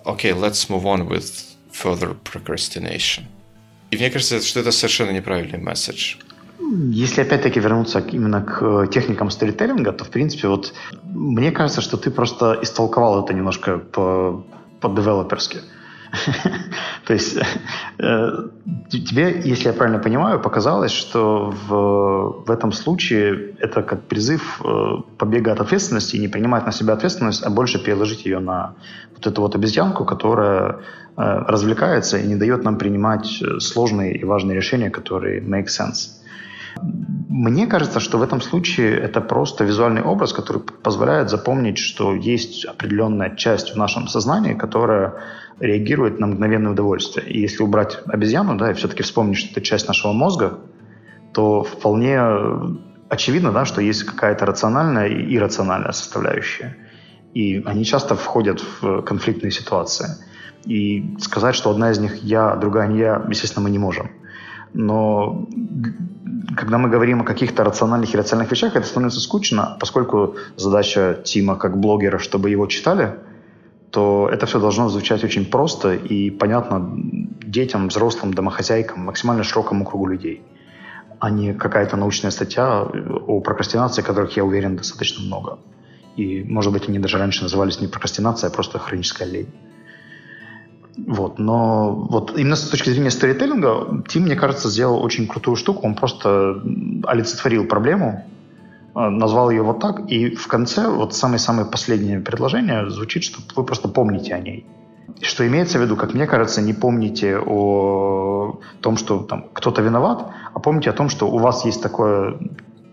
окей, 0.06 0.32
okay, 0.32 0.40
let's 0.40 0.68
move 0.68 0.84
on 0.84 1.08
with 1.08 1.56
further 1.72 2.16
procrastination. 2.25 3.25
И 3.90 3.96
мне 3.96 4.10
кажется, 4.10 4.40
что 4.40 4.60
это 4.60 4.72
совершенно 4.72 5.10
неправильный 5.10 5.58
месседж. 5.58 6.16
Если 6.90 7.22
опять-таки 7.22 7.60
вернуться 7.60 8.00
именно 8.00 8.42
к 8.42 8.62
э, 8.62 8.88
техникам 8.92 9.30
сторителлинга, 9.30 9.92
то, 9.92 10.04
в 10.04 10.10
принципе, 10.10 10.48
вот 10.48 10.75
мне 11.04 11.52
кажется, 11.52 11.80
что 11.80 11.96
ты 11.96 12.10
просто 12.10 12.58
истолковал 12.62 13.25
это 13.25 13.34
немножко 13.34 13.78
по, 13.78 14.44
по-девелоперски. 14.80 15.58
То 17.06 17.12
есть 17.12 17.38
э, 17.98 18.30
тебе, 18.90 19.40
если 19.44 19.68
я 19.68 19.72
правильно 19.72 19.98
понимаю, 19.98 20.40
показалось, 20.40 20.92
что 20.92 21.50
в, 21.50 22.44
в 22.46 22.50
этом 22.50 22.72
случае 22.72 23.54
это 23.60 23.82
как 23.82 24.02
призыв 24.02 24.60
э, 24.64 25.02
побега 25.18 25.52
от 25.52 25.60
ответственности 25.60 26.16
и 26.16 26.20
не 26.20 26.28
принимать 26.28 26.66
на 26.66 26.72
себя 26.72 26.94
ответственность, 26.94 27.44
а 27.44 27.50
больше 27.50 27.78
переложить 27.78 28.26
ее 28.26 28.38
на 28.38 28.75
вот 29.14 29.26
эту 29.26 29.42
вот 29.42 29.54
обезьянку, 29.54 30.04
которая 30.04 30.72
э, 30.72 30.76
развлекается 31.16 32.18
и 32.18 32.26
не 32.26 32.36
дает 32.36 32.64
нам 32.64 32.76
принимать 32.76 33.42
сложные 33.60 34.16
и 34.16 34.25
важные 34.25 34.56
решения, 34.56 34.90
которые 34.90 35.40
make 35.40 35.66
sense. 35.66 36.16
Мне 36.80 37.66
кажется, 37.66 38.00
что 38.00 38.18
в 38.18 38.23
этом 38.23 38.40
случае 38.40 38.97
это 38.99 39.21
просто 39.21 39.64
визуальный 39.64 40.02
образ, 40.02 40.33
который 40.33 40.62
позволяет 40.62 41.28
запомнить, 41.28 41.78
что 41.78 42.14
есть 42.14 42.64
определенная 42.64 43.37
часть 43.37 43.75
в 43.75 43.76
нашем 43.76 44.09
сознании, 44.09 44.54
которая 44.54 45.14
реагирует 45.61 46.18
на 46.18 46.26
мгновенное 46.28 46.73
удовольствие. 46.73 47.26
И 47.26 47.40
если 47.40 47.62
убрать 47.62 48.00
обезьяну, 48.06 48.56
да, 48.56 48.71
и 48.71 48.75
все-таки 48.75 49.02
вспомнить, 49.02 49.38
что 49.38 49.52
это 49.52 49.61
часть 49.61 49.87
нашего 49.88 50.12
мозга, 50.12 50.59
то 51.35 51.62
вполне 51.62 52.18
очевидно, 53.09 53.52
да, 53.52 53.64
что 53.64 53.80
есть 53.80 54.04
какая-то 54.04 54.47
рациональная 54.47 55.09
и 55.09 55.37
иррациональная 55.37 55.92
составляющая. 55.92 56.76
И 57.35 57.62
они 57.66 57.85
часто 57.85 58.14
входят 58.14 58.64
в 58.80 59.02
конфликтные 59.02 59.50
ситуации. 59.50 60.06
И 60.64 61.16
сказать, 61.21 61.54
что 61.54 61.71
одна 61.71 61.90
из 61.90 61.99
них 61.99 62.23
я, 62.23 62.52
а 62.52 62.56
другая 62.56 62.88
не 62.88 62.99
я, 62.99 63.23
естественно, 63.28 63.62
мы 63.62 63.71
не 63.71 63.78
можем. 63.78 64.11
Но 64.73 65.47
когда 66.56 66.78
мы 66.78 66.88
говорим 66.88 67.20
о 67.20 67.24
каких-то 67.24 67.64
рациональных 67.64 68.14
и 68.14 68.16
рациональных 68.16 68.50
вещах, 68.50 68.76
это 68.76 68.86
становится 68.86 69.20
скучно, 69.20 69.76
поскольку 69.80 70.36
задача 70.56 71.20
Тима 71.24 71.56
как 71.56 71.78
блогера, 71.78 72.18
чтобы 72.18 72.50
его 72.50 72.66
читали, 72.66 73.14
то 73.90 74.28
это 74.30 74.46
все 74.46 74.60
должно 74.60 74.88
звучать 74.88 75.24
очень 75.24 75.46
просто 75.46 75.94
и 75.94 76.30
понятно 76.30 76.92
детям, 77.44 77.88
взрослым, 77.88 78.34
домохозяйкам, 78.34 79.04
максимально 79.04 79.44
широкому 79.44 79.84
кругу 79.84 80.06
людей, 80.06 80.42
а 81.20 81.30
не 81.30 81.54
какая-то 81.54 81.96
научная 81.96 82.30
статья 82.30 82.82
о 82.82 83.40
прокрастинации, 83.40 84.02
которых, 84.02 84.36
я 84.36 84.44
уверен, 84.44 84.76
достаточно 84.76 85.24
много. 85.24 85.58
И, 86.16 86.42
может 86.44 86.72
быть, 86.72 86.88
они 86.88 86.98
даже 86.98 87.18
раньше 87.18 87.42
назывались 87.42 87.80
не 87.80 87.88
прокрастинация, 87.88 88.48
а 88.48 88.52
просто 88.52 88.78
хроническая 88.78 89.28
лень. 89.28 89.48
Вот, 90.96 91.38
но 91.38 91.94
вот 91.94 92.38
именно 92.38 92.56
с 92.56 92.68
точки 92.68 92.88
зрения 92.88 93.10
сторителлинга 93.10 94.02
Тим, 94.08 94.22
мне 94.22 94.34
кажется, 94.34 94.70
сделал 94.70 95.02
очень 95.02 95.26
крутую 95.26 95.56
штуку. 95.56 95.86
Он 95.86 95.94
просто 95.94 96.62
олицетворил 97.04 97.66
проблему, 97.66 98.24
э, 98.94 99.08
назвал 99.08 99.50
ее 99.50 99.62
вот 99.62 99.80
так, 99.80 100.10
и 100.10 100.34
в 100.34 100.46
конце 100.46 100.88
вот 100.88 101.14
самое-самое 101.14 101.68
последнее 101.68 102.20
предложение 102.20 102.88
звучит, 102.90 103.24
что 103.24 103.40
вы 103.54 103.64
просто 103.64 103.88
помните 103.88 104.34
о 104.34 104.38
ней. 104.38 104.66
Что 105.20 105.46
имеется 105.46 105.78
в 105.78 105.82
виду, 105.82 105.96
как 105.96 106.14
мне 106.14 106.26
кажется, 106.26 106.62
не 106.62 106.72
помните 106.72 107.38
о 107.38 108.58
том, 108.80 108.96
что 108.96 109.18
там 109.18 109.46
кто-то 109.52 109.82
виноват, 109.82 110.26
а 110.54 110.60
помните 110.60 110.90
о 110.90 110.94
том, 110.94 111.10
что 111.10 111.28
у 111.28 111.38
вас 111.38 111.64
есть 111.66 111.82
такое, 111.82 112.38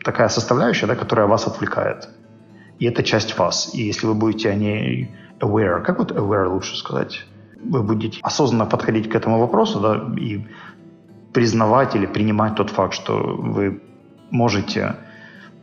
такая 0.03 0.27
составляющая, 0.27 0.88
да, 0.88 0.95
которая 0.95 1.27
вас 1.27 1.48
отвлекает. 1.48 2.10
И 2.79 2.86
это 2.86 3.01
часть 3.01 3.38
вас. 3.38 3.74
И 3.74 3.83
если 3.83 4.07
вы 4.07 4.13
будете 4.13 4.50
о 4.50 4.55
ней 4.55 5.12
aware, 5.39 5.81
как 5.81 6.00
вот 6.00 6.12
aware 6.12 6.50
лучше 6.50 6.75
сказать? 6.75 7.25
Вы 7.65 7.84
будете 7.84 8.20
осознанно 8.22 8.65
подходить 8.65 9.10
к 9.10 9.15
этому 9.15 9.39
вопросу 9.39 9.79
да, 9.79 10.22
и 10.22 10.46
признавать 11.34 11.96
или 11.96 12.05
принимать 12.05 12.55
тот 12.55 12.70
факт, 12.70 12.93
что 12.93 13.17
вы 13.17 13.82
можете 14.32 14.96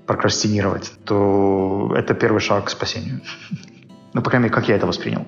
прокрастинировать, 0.07 0.92
то 1.04 1.92
это 1.97 2.14
первый 2.14 2.40
шаг 2.40 2.64
к 2.64 2.71
спасению. 2.71 3.21
Ну, 4.12 4.23
по 4.23 4.30
крайней 4.30 4.47
мере, 4.47 4.54
как 4.54 4.69
я 4.69 4.75
это 4.75 4.88
воспринял. 4.88 5.25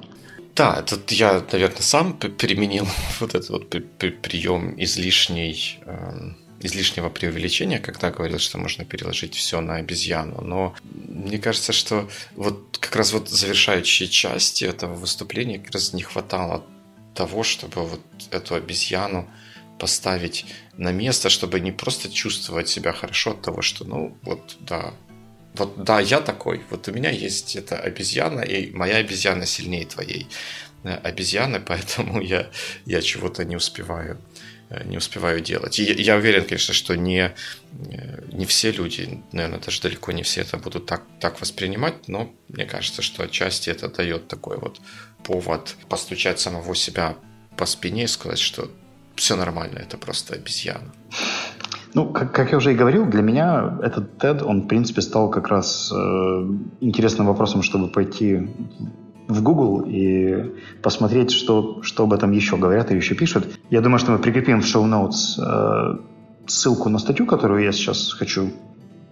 Да, 0.56 0.82
тут 0.82 1.12
я, 1.12 1.40
наверное, 1.52 1.82
сам 1.82 2.14
применил 2.14 2.86
вот 3.20 3.34
этот 3.34 3.50
вот 3.50 3.68
прием 3.68 4.74
излишней, 4.76 5.80
эм, 5.86 6.36
излишнего 6.62 7.08
преувеличения, 7.08 7.78
когда 7.78 8.10
говорил, 8.10 8.38
что 8.38 8.58
можно 8.58 8.84
переложить 8.84 9.34
все 9.34 9.60
на 9.60 9.76
обезьяну. 9.76 10.40
Но 10.42 10.74
мне 10.82 11.38
кажется, 11.38 11.72
что 11.72 12.08
вот 12.36 12.78
как 12.78 12.96
раз 12.96 13.12
вот 13.12 13.28
завершающей 13.28 14.08
части 14.08 14.64
этого 14.64 14.94
выступления 14.94 15.58
как 15.58 15.72
раз 15.72 15.92
не 15.92 16.02
хватало 16.02 16.64
того, 17.14 17.42
чтобы 17.42 17.86
вот 17.86 18.00
эту 18.30 18.54
обезьяну 18.54 19.28
поставить 19.78 20.46
на 20.76 20.92
место, 20.92 21.28
чтобы 21.28 21.60
не 21.60 21.72
просто 21.72 22.08
чувствовать 22.08 22.68
себя 22.68 22.92
хорошо 22.92 23.32
от 23.32 23.42
того, 23.42 23.62
что, 23.62 23.84
ну, 23.84 24.16
вот, 24.22 24.56
да, 24.60 24.94
вот, 25.54 25.82
да, 25.82 26.00
я 26.00 26.20
такой, 26.20 26.62
вот 26.70 26.88
у 26.88 26.92
меня 26.92 27.10
есть 27.10 27.56
эта 27.56 27.76
обезьяна, 27.78 28.40
и 28.40 28.70
моя 28.70 28.96
обезьяна 28.96 29.44
сильнее 29.44 29.84
твоей 29.84 30.28
э, 30.84 30.94
обезьяны, 30.94 31.60
поэтому 31.66 32.20
я, 32.20 32.50
я 32.86 33.02
чего-то 33.02 33.44
не 33.44 33.56
успеваю 33.56 34.18
не 34.84 34.96
успеваю 34.96 35.40
делать. 35.40 35.78
И 35.78 35.82
я 35.82 36.16
уверен, 36.16 36.44
конечно, 36.44 36.74
что 36.74 36.96
не, 36.96 37.32
э, 37.90 38.24
не 38.32 38.46
все 38.46 38.70
люди, 38.72 39.22
наверное, 39.32 39.60
даже 39.60 39.80
далеко 39.80 40.12
не 40.12 40.22
все 40.22 40.42
это 40.42 40.56
будут 40.56 40.86
так, 40.86 41.02
так 41.20 41.40
воспринимать, 41.40 42.08
но 42.08 42.32
мне 42.48 42.64
кажется, 42.64 43.02
что 43.02 43.22
отчасти 43.22 43.70
это 43.70 43.88
дает 43.88 44.28
такой 44.28 44.58
вот 44.58 44.80
повод 45.24 45.76
постучать 45.88 46.40
самого 46.40 46.74
себя 46.74 47.16
по 47.56 47.66
спине 47.66 48.04
и 48.04 48.08
сказать, 48.08 48.38
что 48.38 48.70
все 49.16 49.36
нормально, 49.36 49.78
это 49.78 49.98
просто 49.98 50.34
обезьяна. 50.34 50.92
Ну, 51.94 52.10
как, 52.10 52.32
как 52.32 52.52
я 52.52 52.58
уже 52.58 52.72
и 52.72 52.76
говорил, 52.76 53.04
для 53.04 53.20
меня 53.20 53.78
этот 53.82 54.22
TED, 54.22 54.42
он, 54.42 54.62
в 54.62 54.66
принципе, 54.66 55.02
стал 55.02 55.28
как 55.28 55.48
раз 55.48 55.92
э, 55.92 55.96
интересным 56.80 57.26
вопросом, 57.26 57.62
чтобы 57.62 57.88
пойти 57.88 58.48
в 59.28 59.42
Google 59.42 59.84
и 59.86 60.52
посмотреть, 60.82 61.30
что, 61.30 61.82
что 61.82 62.04
об 62.04 62.12
этом 62.12 62.32
еще 62.32 62.56
говорят 62.56 62.90
и 62.90 62.96
еще 62.96 63.14
пишут. 63.14 63.48
Я 63.70 63.80
думаю, 63.80 63.98
что 63.98 64.12
мы 64.12 64.18
прикрепим 64.18 64.60
в 64.60 64.64
notes 64.64 65.38
э, 65.38 65.98
ссылку 66.46 66.88
на 66.88 66.98
статью, 66.98 67.26
которую 67.26 67.62
я 67.64 67.72
сейчас 67.72 68.12
хочу 68.12 68.50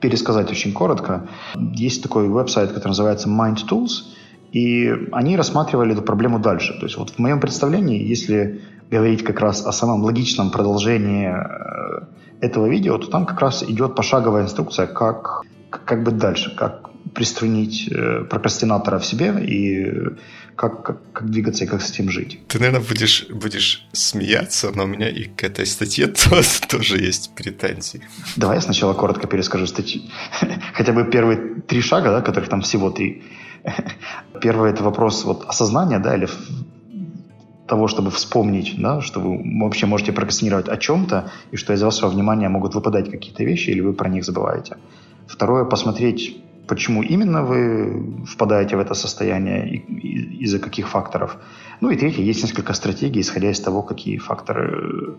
пересказать 0.00 0.50
очень 0.50 0.73
коротко. 0.73 1.29
Есть 1.55 2.02
такой 2.02 2.29
веб-сайт, 2.29 2.73
который 2.73 2.90
называется 2.90 3.29
Mind 3.29 3.59
Tools, 3.69 4.05
и 4.52 4.93
они 5.12 5.37
рассматривали 5.37 5.93
эту 5.93 6.02
проблему 6.02 6.38
дальше. 6.38 6.75
То 6.79 6.87
есть 6.87 6.97
вот 6.97 7.11
в 7.11 7.19
моем 7.19 7.40
представлении, 7.40 8.02
если 8.02 8.62
говорить 8.90 9.23
как 9.23 9.40
раз 9.40 9.64
о 9.64 9.73
самом 9.73 10.02
логичном 10.02 10.50
продолжении 10.50 11.29
э, 11.29 12.07
этого 12.40 12.67
видео, 12.67 12.99
то 12.99 13.07
там 13.09 13.26
как 13.26 13.40
раз 13.40 13.62
идет 13.62 13.95
пошаговая 13.95 14.43
инструкция, 14.43 14.87
как, 14.87 15.43
как 15.71 16.02
быть 16.02 16.17
дальше, 16.17 16.55
как 16.57 16.89
приструнить 17.14 17.88
э, 17.90 18.25
прокрастинатора 18.25 18.99
в 18.99 19.07
себе 19.07 19.35
и 19.45 20.16
как, 20.57 20.83
как, 20.83 21.12
как 21.12 21.30
двигаться 21.30 21.64
и 21.64 21.66
как 21.66 21.80
с 21.80 21.90
этим 21.90 22.11
жить. 22.11 22.38
Ты, 22.49 22.59
наверное, 22.59 22.87
будешь, 22.87 23.26
будешь 23.30 23.88
смеяться, 23.92 24.71
но 24.75 24.85
у 24.85 24.87
меня 24.87 25.09
и 25.09 25.25
к 25.25 25.42
этой 25.42 25.66
статье 25.66 26.07
тоже, 26.30 26.61
тоже 26.69 26.99
есть 26.99 27.35
претензии. 27.35 28.02
Давай 28.37 28.57
я 28.57 28.61
сначала 28.61 28.95
коротко 28.95 29.26
перескажу 29.26 29.66
статью. 29.66 30.02
Хотя 30.75 30.92
бы 30.92 31.04
первые 31.04 31.62
три 31.66 31.80
шага, 31.80 32.11
да, 32.11 32.21
которых 32.21 32.49
там 32.49 32.61
всего 32.61 32.90
три. 32.90 33.23
Первый– 34.42 34.71
это 34.73 34.83
вопрос 34.83 35.25
вот 35.25 35.45
осознания, 35.49 35.99
да, 35.99 36.16
или 36.16 36.28
того, 37.66 37.88
чтобы 37.88 38.11
вспомнить, 38.11 38.75
да, 38.78 39.00
что 39.00 39.21
вы 39.21 39.40
вообще 39.61 39.87
можете 39.87 40.12
прокрастинировать 40.12 40.69
о 40.69 40.76
чем-то, 40.76 41.30
и 41.52 41.57
что 41.57 41.73
из 41.73 41.83
вашего 41.83 42.11
внимания 42.11 42.49
могут 42.49 42.75
выпадать 42.75 43.11
какие-то 43.11 43.45
вещи, 43.45 43.71
или 43.71 43.80
вы 43.80 43.92
про 43.92 44.09
них 44.09 44.25
забываете. 44.25 44.76
Второе– 45.26 45.64
посмотреть 45.71 46.42
почему 46.71 47.03
именно 47.03 47.43
вы 47.43 48.25
впадаете 48.25 48.77
в 48.77 48.81
это 48.81 48.95
состояние 48.95 49.69
и, 49.69 49.77
и, 49.77 50.45
из-за 50.45 50.59
каких 50.59 50.89
факторов. 50.89 51.37
Ну 51.81 51.91
и 51.91 51.97
третье, 51.97 52.23
есть 52.23 52.43
несколько 52.43 52.75
стратегий, 52.75 53.21
исходя 53.21 53.50
из 53.50 53.61
того, 53.61 53.83
какие 53.83 54.19
факторы 54.19 55.17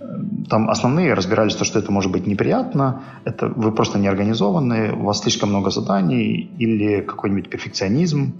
э, 0.00 0.06
там 0.48 0.70
основные 0.70 1.14
разбирались 1.14 1.56
то, 1.56 1.64
что 1.64 1.78
это 1.80 1.92
может 1.92 2.12
быть 2.12 2.26
неприятно, 2.26 3.02
это 3.24 3.48
вы 3.48 3.72
просто 3.72 3.98
не 3.98 4.08
организованы, 4.08 4.92
у 4.92 5.04
вас 5.04 5.20
слишком 5.20 5.48
много 5.48 5.70
заданий 5.70 6.50
или 6.58 7.00
какой-нибудь 7.00 7.50
перфекционизм 7.50 8.32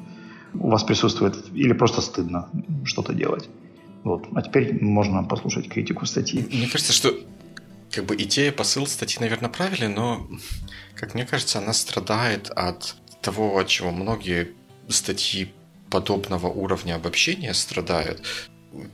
у 0.55 0.69
вас 0.69 0.85
присутствует, 0.85 1.35
или 1.55 1.73
просто 1.73 2.01
стыдно 2.01 2.49
что-то 2.85 3.13
делать. 3.13 3.49
Вот. 4.05 4.27
А 4.35 4.43
теперь 4.43 4.85
можно 4.85 5.25
послушать 5.25 5.69
критику 5.69 6.07
статьи. 6.07 6.47
Мне 6.53 6.69
кажется, 6.69 6.93
что 6.93 7.11
как 7.91 8.05
бы 8.07 8.15
идея, 8.17 8.53
посыл 8.53 8.87
статьи, 8.87 9.19
наверное, 9.21 9.51
правильный, 9.51 9.89
но, 9.89 10.29
как 10.95 11.15
мне 11.15 11.27
кажется, 11.27 11.59
она 11.59 11.73
страдает 11.73 12.51
от 12.51 12.97
того, 13.21 13.59
от 13.59 13.69
чего 13.69 13.91
многие 13.91 14.53
статьи 14.89 15.53
подобного 15.91 16.47
уровня 16.47 16.95
обобщения 16.95 17.53
страдают. 17.55 18.23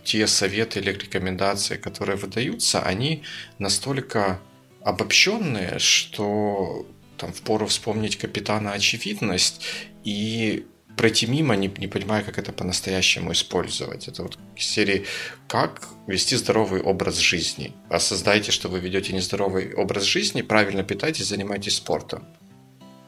Те 0.04 0.26
советы 0.26 0.80
или 0.80 0.90
рекомендации, 0.90 1.76
которые 1.76 2.16
выдаются, 2.16 2.80
они 2.80 3.22
настолько 3.58 4.40
обобщенные, 4.82 5.78
что 5.78 6.86
там 7.18 7.32
впору 7.32 7.66
вспомнить 7.66 8.16
капитана 8.16 8.72
очевидность 8.72 9.62
и 10.04 10.66
пройти 10.96 11.26
мимо, 11.26 11.56
не, 11.56 11.68
не 11.78 11.86
понимая, 11.86 12.22
как 12.22 12.38
это 12.38 12.52
по-настоящему 12.52 13.32
использовать. 13.32 14.08
Это 14.08 14.22
вот 14.22 14.38
серии 14.56 15.04
«Как 15.48 15.88
вести 16.06 16.36
здоровый 16.36 16.80
образ 16.80 17.18
жизни?» 17.18 17.72
Осознайте, 17.90 18.50
что 18.50 18.68
вы 18.68 18.80
ведете 18.80 19.12
нездоровый 19.12 19.74
образ 19.74 20.04
жизни, 20.04 20.42
правильно 20.42 20.82
питайтесь, 20.82 21.26
занимайтесь 21.26 21.76
спортом. 21.76 22.24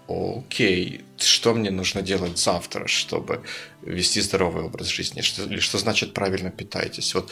Окей, 0.09 1.04
что 1.18 1.52
мне 1.52 1.71
нужно 1.71 2.00
делать 2.00 2.38
завтра, 2.38 2.87
чтобы 2.87 3.42
вести 3.83 4.23
здоровый 4.23 4.64
образ 4.64 4.87
жизни? 4.87 5.21
Что, 5.21 5.42
или 5.42 5.61
что 5.61 5.76
значит 5.76 6.14
правильно 6.14 6.50
питайтесь? 6.50 7.14
Вот, 7.14 7.30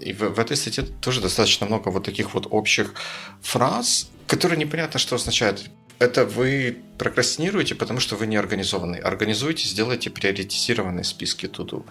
и 0.00 0.14
в, 0.14 0.20
в 0.30 0.38
этой 0.38 0.56
статье 0.56 0.84
тоже 0.84 1.20
достаточно 1.20 1.66
много 1.66 1.90
вот 1.90 2.04
таких 2.04 2.32
вот 2.32 2.46
общих 2.50 2.94
фраз, 3.42 4.10
которые 4.26 4.58
непонятно, 4.58 4.98
что 4.98 5.16
означают 5.16 5.70
это 6.04 6.24
вы 6.24 6.76
прокрастинируете, 6.98 7.74
потому 7.74 8.00
что 8.00 8.16
вы 8.16 8.26
не 8.26 8.36
организованный. 8.36 8.98
Организуйте, 8.98 9.68
сделайте 9.68 10.10
приоритизированные 10.10 11.04
списки 11.04 11.48
туду. 11.48 11.84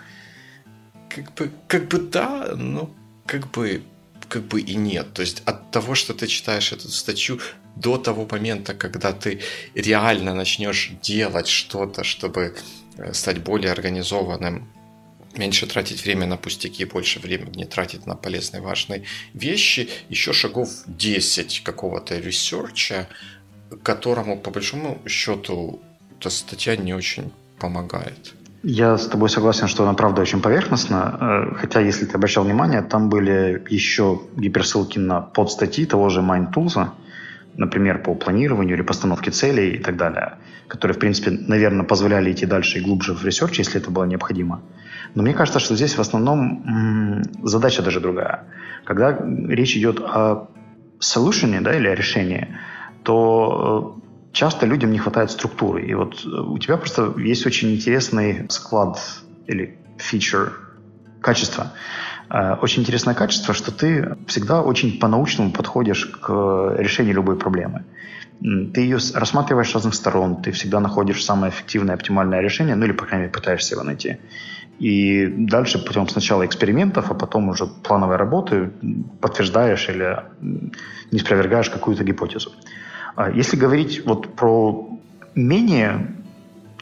Как 1.10 1.34
бы, 1.34 1.52
как 1.68 1.88
бы 1.88 2.00
да, 2.00 2.54
но 2.56 2.90
как 3.26 3.52
бы, 3.52 3.84
как 4.30 4.44
бы 4.44 4.62
и 4.62 4.76
нет. 4.76 5.14
То 5.14 5.22
есть 5.22 5.44
от 5.46 5.72
того, 5.72 5.96
что 5.96 6.14
ты 6.14 6.28
читаешь 6.28 6.72
эту 6.72 6.90
статью, 6.90 7.40
до 7.76 7.98
того 7.98 8.28
момента, 8.32 8.74
когда 8.74 9.14
ты 9.14 9.42
реально 9.74 10.36
начнешь 10.36 10.92
делать 11.02 11.48
что-то, 11.48 12.04
чтобы 12.04 12.56
э, 12.98 13.14
стать 13.14 13.40
более 13.40 13.72
организованным 13.72 14.68
меньше 15.36 15.66
тратить 15.66 16.06
время 16.06 16.28
на 16.28 16.38
пустяки, 16.38 16.86
больше 16.86 17.20
времени 17.20 17.66
тратить 17.66 18.06
на 18.06 18.16
полезные, 18.16 18.62
важные 18.62 19.04
вещи. 19.34 19.90
Еще 20.10 20.34
шагов 20.34 20.70
10 20.86 21.64
какого-то 21.64 22.20
research 22.20 22.90
а, 22.90 23.08
которому, 23.84 24.38
по 24.38 24.52
большому 24.52 24.98
счету, 25.08 25.80
эта 26.20 26.30
статья 26.30 26.76
не 26.76 26.94
очень 26.94 27.32
помогает. 27.60 28.34
Я 28.64 28.98
с 28.98 29.08
тобой 29.08 29.30
согласен, 29.30 29.68
что 29.68 29.84
она 29.84 29.94
правда 29.94 30.22
очень 30.22 30.42
поверхностна, 30.42 31.18
э, 31.52 31.56
хотя, 31.56 31.82
если 31.82 32.06
ты 32.06 32.16
обращал 32.16 32.46
внимание, 32.46 32.82
там 32.82 33.10
были 33.10 33.62
еще 33.70 34.22
гиперссылки 34.38 35.00
на 35.00 35.20
подстатьи 35.20 35.86
того 35.86 36.10
же 36.10 36.22
MindTools, 36.22 36.88
например, 37.58 38.02
по 38.02 38.16
планированию 38.16 38.76
или 38.76 38.84
постановке 38.84 39.32
целей 39.32 39.76
и 39.76 39.80
так 39.80 39.98
далее, 39.98 40.38
которые, 40.68 40.96
в 40.96 41.00
принципе, 41.00 41.32
наверное, 41.32 41.86
позволяли 41.86 42.32
идти 42.32 42.46
дальше 42.46 42.80
и 42.80 42.82
глубже 42.82 43.14
в 43.14 43.26
research, 43.26 43.60
если 43.60 43.82
это 43.82 43.92
было 43.92 44.06
необходимо. 44.06 44.62
Но 45.14 45.24
мне 45.24 45.34
кажется, 45.34 45.60
что 45.60 45.76
здесь 45.76 45.98
в 45.98 46.02
основном 46.02 47.22
задача 47.44 47.84
даже 47.84 48.00
другая. 48.00 48.46
Когда 48.86 49.20
речь 49.50 49.76
идет 49.76 50.00
о 50.00 50.48
solution, 51.00 51.62
да, 51.62 51.76
или 51.76 51.88
о 51.88 51.96
решении, 51.96 52.48
то 53.04 53.98
э, 53.98 54.34
часто 54.34 54.66
людям 54.66 54.92
не 54.92 54.98
хватает 54.98 55.32
структуры. 55.32 55.86
И 55.86 55.94
вот 55.94 56.26
э, 56.26 56.30
у 56.30 56.58
тебя 56.58 56.78
просто 56.78 57.14
есть 57.18 57.46
очень 57.46 57.74
интересный 57.74 58.46
склад 58.50 59.00
или 59.48 59.78
feature, 59.98 60.54
качество. 61.22 61.74
Э, 62.30 62.56
очень 62.62 62.82
интересное 62.82 63.14
качество, 63.14 63.54
что 63.54 63.72
ты 63.72 64.18
всегда 64.28 64.62
очень 64.62 65.00
по-научному 65.00 65.52
подходишь 65.52 66.06
к 66.06 66.76
решению 66.78 67.16
любой 67.16 67.38
проблемы. 67.38 67.86
Ты 68.74 68.82
ее 68.82 68.98
рассматриваешь 69.14 69.70
с 69.70 69.74
разных 69.74 69.94
сторон, 69.94 70.42
ты 70.42 70.52
всегда 70.52 70.80
находишь 70.80 71.24
самое 71.24 71.52
эффективное, 71.52 71.96
оптимальное 71.96 72.42
решение, 72.42 72.76
ну 72.76 72.86
или, 72.86 72.92
по 72.92 73.06
крайней 73.06 73.28
мере, 73.28 73.34
пытаешься 73.34 73.76
его 73.76 73.84
найти. 73.84 74.18
И 74.80 75.28
дальше 75.28 75.80
путем 75.80 76.10
сначала 76.10 76.46
экспериментов, 76.46 77.12
а 77.12 77.14
потом 77.14 77.50
уже 77.50 77.68
плановой 77.68 78.18
работы 78.18 78.72
подтверждаешь 79.22 79.88
или 79.88 80.24
не 81.12 81.20
спровергаешь 81.20 81.70
какую-то 81.70 82.04
гипотезу. 82.04 82.52
А 83.16 83.30
если 83.30 83.58
говорить 83.58 84.06
вот 84.06 84.36
про 84.36 84.90
менее 85.36 86.16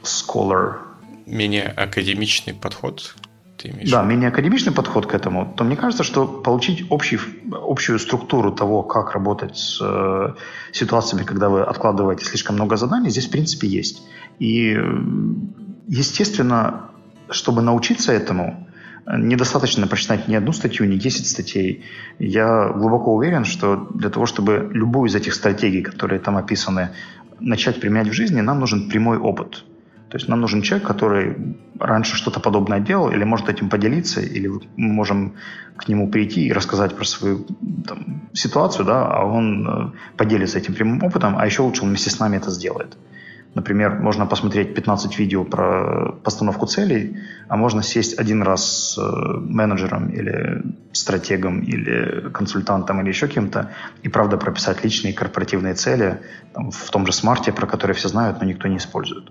scholar... 0.04 0.78
Менее 1.26 1.68
академичный 1.68 2.54
подход, 2.54 3.16
ты 3.58 3.70
имеешь 3.70 3.90
Да, 3.90 4.02
менее 4.04 4.30
академичный 4.30 4.74
подход 4.74 5.06
к 5.06 5.14
этому, 5.14 5.54
то 5.56 5.64
мне 5.64 5.76
кажется, 5.76 6.04
что 6.04 6.28
получить 6.28 6.86
общий, 6.90 7.20
общую 7.52 8.00
структуру 8.00 8.52
того, 8.52 8.84
как 8.84 9.14
работать 9.14 9.58
с 9.58 9.80
э, 9.82 10.34
ситуациями, 10.72 11.24
когда 11.24 11.50
вы 11.50 11.62
откладываете 11.62 12.26
слишком 12.26 12.56
много 12.56 12.78
заданий, 12.78 13.10
здесь 13.10 13.28
в 13.28 13.32
принципе 13.32 13.68
есть. 13.68 14.02
И, 14.40 14.78
естественно, 15.88 16.90
чтобы 17.30 17.62
научиться 17.62 18.12
этому, 18.12 18.68
недостаточно 19.08 19.88
прочитать 19.88 20.27
ни 20.27 20.36
одну 20.36 20.53
статью, 20.53 20.88
ни 20.88 20.98
10 20.98 21.27
статей. 21.27 21.84
Я 22.20 22.70
глубоко 22.70 23.13
уверен, 23.13 23.46
что 23.46 23.88
для 23.93 24.10
того, 24.10 24.25
чтобы 24.25 24.70
любую 24.74 25.10
из 25.10 25.15
этих 25.15 25.34
стратегий, 25.34 25.81
которые 25.81 26.20
там 26.20 26.38
описаны, 26.38 26.89
начать 27.39 27.79
применять 27.79 28.08
в 28.08 28.13
жизни, 28.13 28.41
нам 28.41 28.60
нужен 28.60 28.89
прямой 28.89 29.17
опыт. 29.17 29.63
То 30.10 30.17
есть 30.17 30.27
нам 30.27 30.41
нужен 30.41 30.62
человек, 30.62 30.86
который 30.86 31.55
раньше 31.79 32.17
что-то 32.17 32.41
подобное 32.41 32.81
делал, 32.81 33.10
или 33.12 33.24
может 33.24 33.50
этим 33.50 33.70
поделиться, 33.70 34.20
или 34.20 34.48
мы 34.48 34.93
можем 34.93 35.36
к 35.77 35.88
нему 35.88 36.12
прийти 36.12 36.48
и 36.48 36.51
рассказать 36.51 36.96
про 36.96 37.05
свою 37.05 37.46
там, 37.88 38.29
ситуацию, 38.34 38.86
да, 38.86 39.08
а 39.08 39.25
он 39.25 39.67
э, 39.67 39.91
поделится 40.17 40.60
этим 40.60 40.74
прямым 40.74 41.01
опытом, 41.01 41.38
а 41.38 41.46
еще 41.46 41.62
лучше 41.62 41.84
он 41.84 41.89
вместе 41.89 42.10
с 42.10 42.20
нами 42.20 42.38
это 42.38 42.51
сделает. 42.51 42.98
Например, 43.53 44.00
можно 44.00 44.25
посмотреть 44.25 44.74
15 44.74 45.20
видео 45.20 45.43
про 45.43 46.13
постановку 46.24 46.67
целей, 46.67 47.17
а 47.50 47.58
можно 47.58 47.84
сесть 47.84 48.17
один 48.17 48.43
раз 48.43 48.93
с 48.93 48.98
э, 48.98 49.01
менеджером 49.01 50.08
или 50.08 50.63
стратегом 50.93 51.60
или 51.60 52.29
консультантом 52.29 53.01
или 53.01 53.10
еще 53.10 53.27
кем-то 53.27 53.72
и, 54.03 54.10
правда, 54.10 54.38
прописать 54.38 54.84
личные 54.86 55.13
корпоративные 55.13 55.73
цели 55.73 56.21
там, 56.54 56.71
в 56.71 56.89
том 56.91 57.06
же 57.06 57.12
смарте, 57.12 57.52
про 57.52 57.67
которые 57.67 57.93
все 57.93 58.08
знают, 58.08 58.39
но 58.39 58.47
никто 58.47 58.69
не 58.69 58.78
использует. 58.78 59.30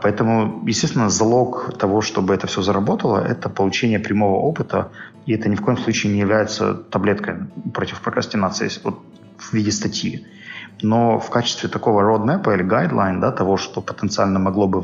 Поэтому, 0.00 0.62
естественно, 0.66 1.10
залог 1.10 1.76
того, 1.76 2.02
чтобы 2.02 2.34
это 2.34 2.46
все 2.46 2.62
заработало, 2.62 3.18
это 3.18 3.48
получение 3.48 3.98
прямого 3.98 4.36
опыта, 4.36 4.92
и 5.26 5.32
это 5.32 5.48
ни 5.48 5.56
в 5.56 5.60
коем 5.60 5.76
случае 5.76 6.12
не 6.12 6.20
является 6.20 6.74
таблеткой 6.74 7.34
против 7.74 8.00
прокрастинации 8.00 8.70
вот, 8.84 9.00
в 9.38 9.52
виде 9.52 9.72
статьи 9.72 10.24
но 10.82 11.18
в 11.18 11.30
качестве 11.30 11.68
такого 11.68 12.02
roadmap 12.02 12.52
или 12.54 12.64
guideline, 12.64 13.20
да, 13.20 13.32
того, 13.32 13.56
что 13.56 13.80
потенциально 13.80 14.38
могло 14.38 14.66
бы 14.66 14.80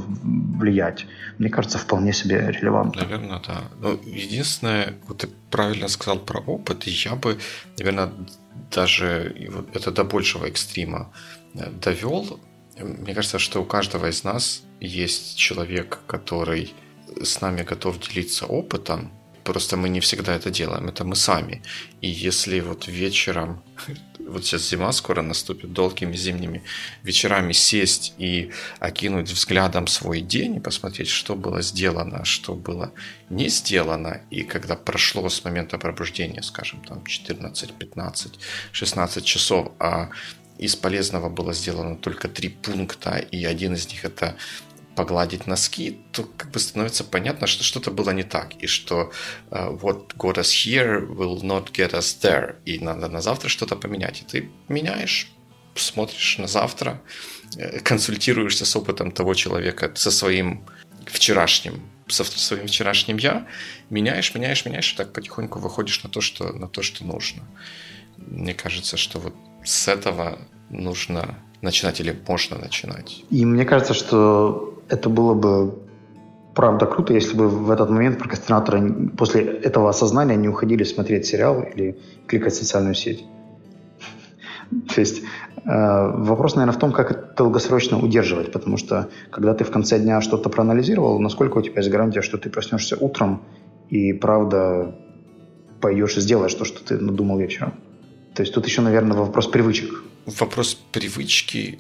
влиять, 0.58 1.06
мне 1.38 1.48
кажется, 1.48 1.78
вполне 1.78 2.12
себе 2.12 2.50
релевантно. 2.50 3.02
Наверное, 3.02 3.40
да. 3.46 3.62
Но 3.80 3.98
единственное, 4.04 4.94
вот 5.08 5.18
ты 5.18 5.28
правильно 5.50 5.88
сказал 5.88 6.18
про 6.18 6.40
опыт, 6.40 6.84
я 6.84 7.14
бы, 7.14 7.38
наверное, 7.78 8.10
даже 8.70 9.34
вот 9.50 9.76
это 9.76 9.90
до 9.90 10.04
большего 10.04 10.46
экстрима 10.46 11.12
э, 11.54 11.70
довел. 11.70 12.40
Мне 12.78 13.14
кажется, 13.14 13.38
что 13.38 13.62
у 13.62 13.64
каждого 13.64 14.06
из 14.06 14.24
нас 14.24 14.62
есть 14.80 15.36
человек, 15.36 16.00
который 16.06 16.74
с 17.22 17.40
нами 17.40 17.62
готов 17.62 17.98
делиться 18.00 18.46
опытом, 18.46 19.10
просто 19.44 19.76
мы 19.76 19.88
не 19.88 20.00
всегда 20.00 20.34
это 20.34 20.50
делаем, 20.50 20.88
это 20.88 21.04
мы 21.04 21.16
сами. 21.16 21.62
И 22.02 22.08
если 22.08 22.60
вот 22.60 22.88
вечером 22.88 23.62
вот 24.26 24.44
сейчас 24.44 24.68
зима 24.68 24.92
скоро 24.92 25.22
наступит, 25.22 25.72
долгими 25.72 26.16
зимними 26.16 26.62
вечерами 27.02 27.52
сесть 27.52 28.14
и 28.18 28.52
окинуть 28.80 29.30
взглядом 29.30 29.86
свой 29.86 30.20
день 30.20 30.56
и 30.56 30.60
посмотреть, 30.60 31.08
что 31.08 31.36
было 31.36 31.62
сделано, 31.62 32.24
что 32.24 32.54
было 32.54 32.92
не 33.30 33.48
сделано. 33.48 34.22
И 34.30 34.42
когда 34.42 34.76
прошло 34.76 35.28
с 35.28 35.44
момента 35.44 35.78
пробуждения, 35.78 36.42
скажем, 36.42 36.82
там 36.84 37.04
14, 37.04 37.72
15, 37.72 38.32
16 38.72 39.24
часов, 39.24 39.72
а 39.78 40.10
из 40.58 40.74
полезного 40.74 41.28
было 41.28 41.52
сделано 41.52 41.96
только 41.96 42.28
три 42.28 42.48
пункта, 42.48 43.18
и 43.18 43.44
один 43.44 43.74
из 43.74 43.88
них 43.88 44.04
это 44.04 44.36
погладить 44.96 45.46
носки, 45.46 46.00
то 46.12 46.24
как 46.36 46.50
бы 46.50 46.58
становится 46.58 47.04
понятно, 47.04 47.46
что 47.46 47.62
что-то 47.62 47.90
было 47.90 48.10
не 48.10 48.24
так, 48.24 48.54
и 48.62 48.66
что 48.66 49.12
uh, 49.50 49.78
what 49.80 50.16
got 50.16 50.36
us 50.38 50.50
here 50.50 51.06
will 51.06 51.42
not 51.42 51.70
get 51.72 51.92
us 51.92 52.18
there, 52.22 52.56
и 52.64 52.78
надо 52.78 53.08
на 53.08 53.20
завтра 53.20 53.48
что-то 53.48 53.76
поменять. 53.76 54.22
И 54.22 54.24
ты 54.24 54.50
меняешь, 54.68 55.28
смотришь 55.74 56.38
на 56.38 56.48
завтра, 56.48 57.02
э, 57.56 57.80
консультируешься 57.80 58.64
с 58.64 58.74
опытом 58.74 59.12
того 59.12 59.34
человека, 59.34 59.92
со 59.94 60.10
своим 60.10 60.64
вчерашним, 61.06 61.82
со 62.08 62.24
своим 62.24 62.66
вчерашним 62.66 63.18
я, 63.18 63.46
меняешь, 63.90 64.34
меняешь, 64.34 64.64
меняешь, 64.64 64.94
и 64.94 64.96
так 64.96 65.12
потихоньку 65.12 65.58
выходишь 65.58 66.02
на 66.04 66.10
то, 66.10 66.20
что, 66.20 66.52
на 66.52 66.68
то, 66.68 66.82
что 66.82 67.04
нужно. 67.04 67.42
Мне 68.16 68.54
кажется, 68.54 68.96
что 68.96 69.18
вот 69.18 69.34
с 69.64 69.88
этого 69.88 70.38
нужно 70.70 71.38
начинать 71.60 72.00
или 72.00 72.16
можно 72.26 72.58
начинать. 72.58 73.24
И 73.30 73.44
мне 73.44 73.64
кажется, 73.64 73.94
что 73.94 74.75
это 74.88 75.08
было 75.08 75.34
бы 75.34 75.74
правда 76.54 76.86
круто, 76.86 77.12
если 77.12 77.36
бы 77.36 77.48
в 77.48 77.70
этот 77.70 77.90
момент 77.90 78.18
прокрастинаторы 78.18 79.10
после 79.16 79.42
этого 79.42 79.90
осознания 79.90 80.36
не 80.36 80.48
уходили 80.48 80.84
смотреть 80.84 81.26
сериал 81.26 81.62
или 81.62 81.98
кликать 82.26 82.54
в 82.54 82.56
социальную 82.56 82.94
сеть. 82.94 83.24
То 84.94 85.00
есть 85.00 85.22
э, 85.22 86.12
вопрос, 86.14 86.54
наверное, 86.54 86.74
в 86.74 86.78
том, 86.78 86.92
как 86.92 87.10
это 87.10 87.34
долгосрочно 87.36 87.98
удерживать, 87.98 88.52
потому 88.52 88.78
что 88.78 89.10
когда 89.30 89.52
ты 89.54 89.64
в 89.64 89.70
конце 89.70 89.98
дня 89.98 90.20
что-то 90.22 90.48
проанализировал, 90.48 91.18
насколько 91.20 91.58
у 91.58 91.62
тебя 91.62 91.76
есть 91.76 91.90
гарантия, 91.90 92.22
что 92.22 92.38
ты 92.38 92.48
проснешься 92.48 92.96
утром 92.96 93.42
и 93.90 94.14
правда 94.14 94.94
пойдешь 95.80 96.16
и 96.16 96.20
сделаешь 96.20 96.54
то, 96.54 96.64
что 96.64 96.82
ты 96.82 96.98
надумал 96.98 97.38
вечером. 97.38 97.74
То 98.34 98.42
есть 98.42 98.54
тут 98.54 98.66
еще, 98.66 98.80
наверное, 98.80 99.16
вопрос 99.16 99.46
привычек. 99.46 100.02
Вопрос 100.26 100.74
привычки 100.90 101.78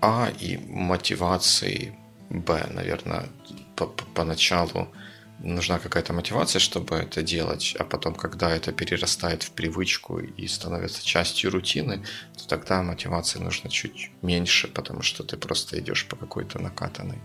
А 0.00 0.28
и 0.40 0.58
мотивации 0.68 1.94
Б, 2.30 2.66
наверное, 2.70 3.26
поначалу 4.14 4.88
нужна 5.40 5.78
какая-то 5.78 6.12
мотивация, 6.12 6.60
чтобы 6.60 6.96
это 6.96 7.22
делать, 7.22 7.76
а 7.78 7.84
потом, 7.84 8.14
когда 8.14 8.50
это 8.50 8.72
перерастает 8.72 9.42
в 9.42 9.50
привычку 9.52 10.18
и 10.18 10.46
становится 10.46 11.04
частью 11.04 11.50
рутины, 11.50 12.02
то 12.36 12.48
тогда 12.48 12.82
мотивации 12.82 13.38
нужно 13.38 13.70
чуть 13.70 14.10
меньше, 14.22 14.68
потому 14.68 15.02
что 15.02 15.22
ты 15.22 15.36
просто 15.36 15.78
идешь 15.78 16.06
по 16.06 16.16
какой-то 16.16 16.58
накатанной 16.58 17.18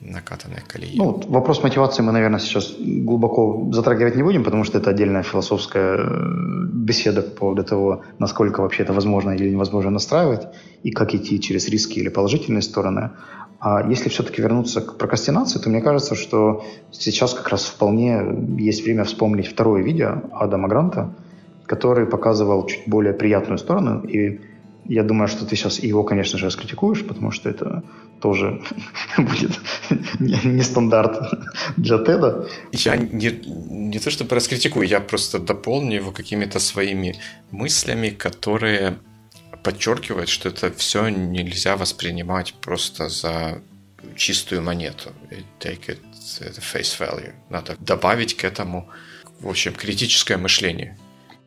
накатанной 0.00 0.62
колеи. 0.68 0.96
Ну, 0.96 1.22
вопрос 1.28 1.62
мотивации 1.62 2.02
мы, 2.02 2.12
наверное, 2.12 2.40
сейчас 2.40 2.74
глубоко 2.78 3.70
затрагивать 3.72 4.16
не 4.16 4.22
будем, 4.22 4.44
потому 4.44 4.64
что 4.64 4.78
это 4.78 4.90
отдельная 4.90 5.22
философская 5.22 5.96
э, 5.96 6.66
беседа 6.66 7.22
по 7.22 7.30
поводу 7.30 7.64
того, 7.64 8.02
насколько 8.18 8.60
вообще 8.60 8.82
это 8.82 8.92
возможно 8.92 9.30
или 9.30 9.50
невозможно 9.50 9.90
настраивать, 9.90 10.46
и 10.82 10.90
как 10.90 11.14
идти 11.14 11.40
через 11.40 11.68
риски 11.68 12.00
или 12.00 12.10
положительные 12.10 12.62
стороны. 12.62 13.10
А 13.64 13.82
если 13.88 14.10
все-таки 14.10 14.42
вернуться 14.42 14.82
к 14.82 14.98
прокрастинации, 14.98 15.58
то 15.58 15.70
мне 15.70 15.80
кажется, 15.80 16.14
что 16.14 16.62
сейчас 16.92 17.32
как 17.32 17.48
раз 17.48 17.64
вполне 17.64 18.20
есть 18.58 18.84
время 18.84 19.04
вспомнить 19.04 19.46
второе 19.46 19.82
видео 19.82 20.20
Адама 20.32 20.68
Гранта, 20.68 21.14
который 21.64 22.04
показывал 22.04 22.66
чуть 22.66 22.82
более 22.86 23.14
приятную 23.14 23.56
сторону 23.56 24.02
и 24.04 24.38
Я 24.84 25.02
думаю, 25.02 25.28
что 25.28 25.46
ты 25.46 25.56
сейчас 25.56 25.78
его, 25.78 26.04
конечно 26.04 26.38
же, 26.38 26.44
раскритикуешь, 26.46 27.06
потому 27.06 27.30
что 27.30 27.48
это 27.48 27.82
тоже 28.20 28.60
будет 29.16 29.58
не 30.20 30.62
стандарт 30.62 31.16
для 31.78 31.96
Теда. 31.96 32.46
Я 32.72 32.96
не, 32.96 33.30
не 33.70 33.98
то 33.98 34.10
чтобы 34.10 34.36
раскритикую, 34.36 34.86
я 34.86 35.00
просто 35.00 35.38
дополню 35.38 35.96
его 35.96 36.12
какими-то 36.12 36.58
своими 36.58 37.14
мыслями, 37.50 38.10
которые 38.10 38.98
подчеркивают, 39.64 40.28
что 40.28 40.50
это 40.50 40.70
все 40.70 41.08
нельзя 41.08 41.76
воспринимать 41.76 42.54
просто 42.60 43.08
за 43.08 43.58
чистую 44.14 44.62
монету. 44.62 45.10
Take 45.58 45.86
it 45.88 45.98
at 46.40 46.60
face 46.60 46.98
value. 47.00 47.32
Надо 47.50 47.76
добавить 47.80 48.36
к 48.36 48.44
этому, 48.44 48.86
в 49.40 49.48
общем, 49.48 49.72
критическое 49.72 50.36
мышление. 50.36 50.96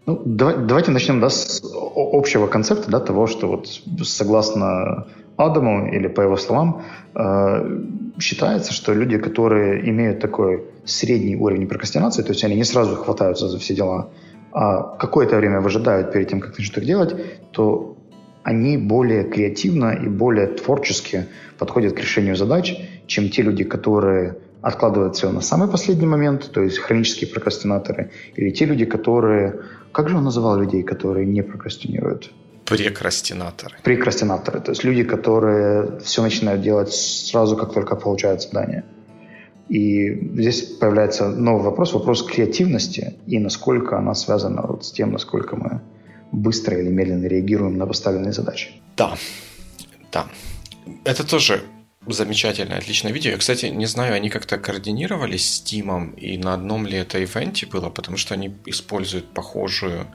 Ну, 0.05 0.21
давай, 0.25 0.55
давайте 0.57 0.91
начнем 0.91 1.19
да, 1.19 1.29
с 1.29 1.61
общего 1.95 2.47
концепта, 2.47 2.89
да, 2.89 2.99
того, 2.99 3.27
что 3.27 3.47
вот 3.47 3.67
согласно 4.03 5.07
Адаму, 5.37 5.87
или 5.93 6.07
по 6.07 6.21
его 6.21 6.37
словам, 6.37 6.81
э, 7.13 7.81
считается, 8.19 8.73
что 8.73 8.93
люди, 8.93 9.17
которые 9.17 9.87
имеют 9.89 10.19
такой 10.19 10.63
средний 10.85 11.35
уровень 11.35 11.67
прокрастинации, 11.67 12.23
то 12.23 12.29
есть 12.29 12.43
они 12.43 12.55
не 12.55 12.63
сразу 12.63 12.95
хватаются 12.95 13.47
за 13.47 13.59
все 13.59 13.75
дела, 13.75 14.09
а 14.51 14.95
какое-то 14.97 15.35
время 15.35 15.59
выжидают 15.59 16.13
перед 16.13 16.29
тем, 16.29 16.39
как 16.39 16.57
начнут 16.57 16.77
их 16.77 16.85
делать, 16.85 17.15
то 17.51 17.96
они 18.47 18.77
более 18.77 19.25
креативно 19.25 19.91
и 19.91 20.07
более 20.07 20.47
творчески 20.47 21.25
подходят 21.59 21.93
к 21.93 21.99
решению 21.99 22.37
задач, 22.37 22.73
чем 23.05 23.29
те 23.29 23.41
люди, 23.41 23.65
которые 23.65 24.37
откладывают 24.61 25.17
все 25.17 25.31
на 25.31 25.41
самый 25.41 25.67
последний 25.67 26.07
момент, 26.07 26.49
то 26.53 26.61
есть 26.63 26.77
хронические 26.79 27.29
прокрастинаторы, 27.29 28.09
или 28.37 28.51
те 28.51 28.63
люди, 28.65 28.85
которые 28.85 29.53
как 29.91 30.07
же 30.07 30.15
он 30.15 30.23
называл 30.23 30.57
людей, 30.57 30.83
которые 30.83 31.25
не 31.25 31.43
прокрастинируют? 31.43 32.31
Прекрастинаторы. 32.65 33.75
Прекрастинаторы. 33.83 34.61
То 34.61 34.71
есть 34.71 34.85
люди, 34.85 35.03
которые 35.03 35.99
все 35.99 36.21
начинают 36.21 36.61
делать 36.61 36.93
сразу, 36.93 37.57
как 37.57 37.73
только 37.73 37.97
получают 37.97 38.41
задание. 38.41 38.85
И 39.67 40.09
здесь 40.39 40.61
появляется 40.61 41.27
новый 41.27 41.63
вопрос, 41.63 41.93
вопрос 41.93 42.23
креативности 42.23 43.15
и 43.27 43.39
насколько 43.39 43.97
она 43.97 44.13
связана 44.13 44.61
вот 44.61 44.85
с 44.85 44.91
тем, 44.93 45.11
насколько 45.11 45.57
мы 45.57 45.81
быстро 46.31 46.79
или 46.79 46.89
медленно 46.89 47.25
реагируем 47.25 47.77
на 47.77 47.85
поставленные 47.85 48.33
задачи. 48.33 48.69
Да, 48.95 49.17
да. 50.11 50.27
Это 51.03 51.25
тоже 51.25 51.63
замечательное, 52.13 52.77
отличное 52.77 53.11
видео. 53.11 53.31
Я, 53.31 53.37
кстати, 53.37 53.65
не 53.65 53.85
знаю, 53.85 54.13
они 54.13 54.29
как-то 54.29 54.57
координировались 54.57 55.55
с 55.55 55.61
Тимом, 55.61 56.11
и 56.11 56.37
на 56.37 56.53
одном 56.53 56.85
ли 56.85 56.97
это 56.97 57.23
ивенте 57.23 57.65
было, 57.65 57.89
потому 57.89 58.17
что 58.17 58.33
они 58.33 58.55
используют 58.65 59.33
похожую, 59.33 60.07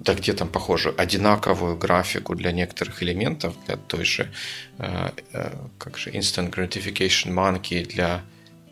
да 0.00 0.14
где 0.14 0.32
там 0.32 0.48
похожую, 0.48 1.00
одинаковую 1.00 1.76
графику 1.76 2.34
для 2.34 2.52
некоторых 2.52 3.02
элементов, 3.02 3.54
для 3.66 3.76
той 3.76 4.04
же, 4.04 4.30
э, 4.78 5.10
э, 5.32 5.52
как 5.78 5.98
же, 5.98 6.10
Instant 6.10 6.50
Gratification 6.50 7.32
Monkey, 7.32 7.86
для 7.86 8.22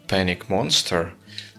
Panic 0.08 0.46
Monster, 0.48 1.10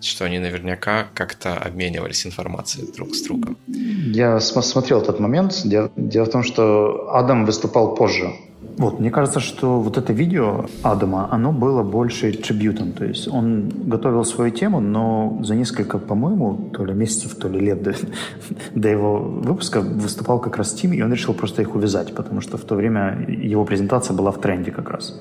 что 0.02 0.26
они 0.26 0.40
наверняка 0.40 1.08
как-то 1.14 1.58
обменивались 1.58 2.26
информацией 2.26 2.92
друг 2.96 3.16
с 3.16 3.22
другом. 3.22 3.58
Я 3.68 4.40
смотрел 4.40 5.02
этот 5.02 5.20
момент. 5.20 5.62
Дело, 5.66 5.92
дело 5.96 6.26
в 6.26 6.32
том, 6.32 6.44
что 6.44 7.10
Адам 7.14 7.46
выступал 7.46 7.96
позже 7.96 8.34
вот, 8.78 9.00
мне 9.00 9.10
кажется, 9.10 9.40
что 9.40 9.80
вот 9.80 9.98
это 9.98 10.14
видео 10.14 10.66
Адама, 10.84 11.28
оно 11.32 11.52
было 11.52 11.84
больше 11.84 12.32
трибютом. 12.32 12.92
То 12.92 13.06
есть 13.06 13.28
он 13.28 13.70
готовил 13.70 14.24
свою 14.24 14.52
тему, 14.52 14.80
но 14.80 15.40
за 15.44 15.56
несколько, 15.56 15.98
по-моему, 15.98 16.70
то 16.74 16.86
ли 16.86 16.94
месяцев, 16.94 17.36
то 17.36 17.48
ли 17.48 17.60
лет 17.60 17.82
до, 17.82 17.96
до 18.76 18.90
его 18.90 19.18
выпуска 19.18 19.82
выступал 19.82 20.40
как 20.40 20.58
раз 20.58 20.74
Тим, 20.74 20.94
и 20.94 21.02
он 21.02 21.12
решил 21.12 21.34
просто 21.34 21.62
их 21.62 21.76
увязать, 21.76 22.14
потому 22.14 22.42
что 22.42 22.58
в 22.58 22.66
то 22.66 22.76
время 22.76 23.26
его 23.28 23.66
презентация 23.66 24.16
была 24.16 24.32
в 24.32 24.40
тренде 24.40 24.72
как 24.72 24.90
раз. 24.90 25.20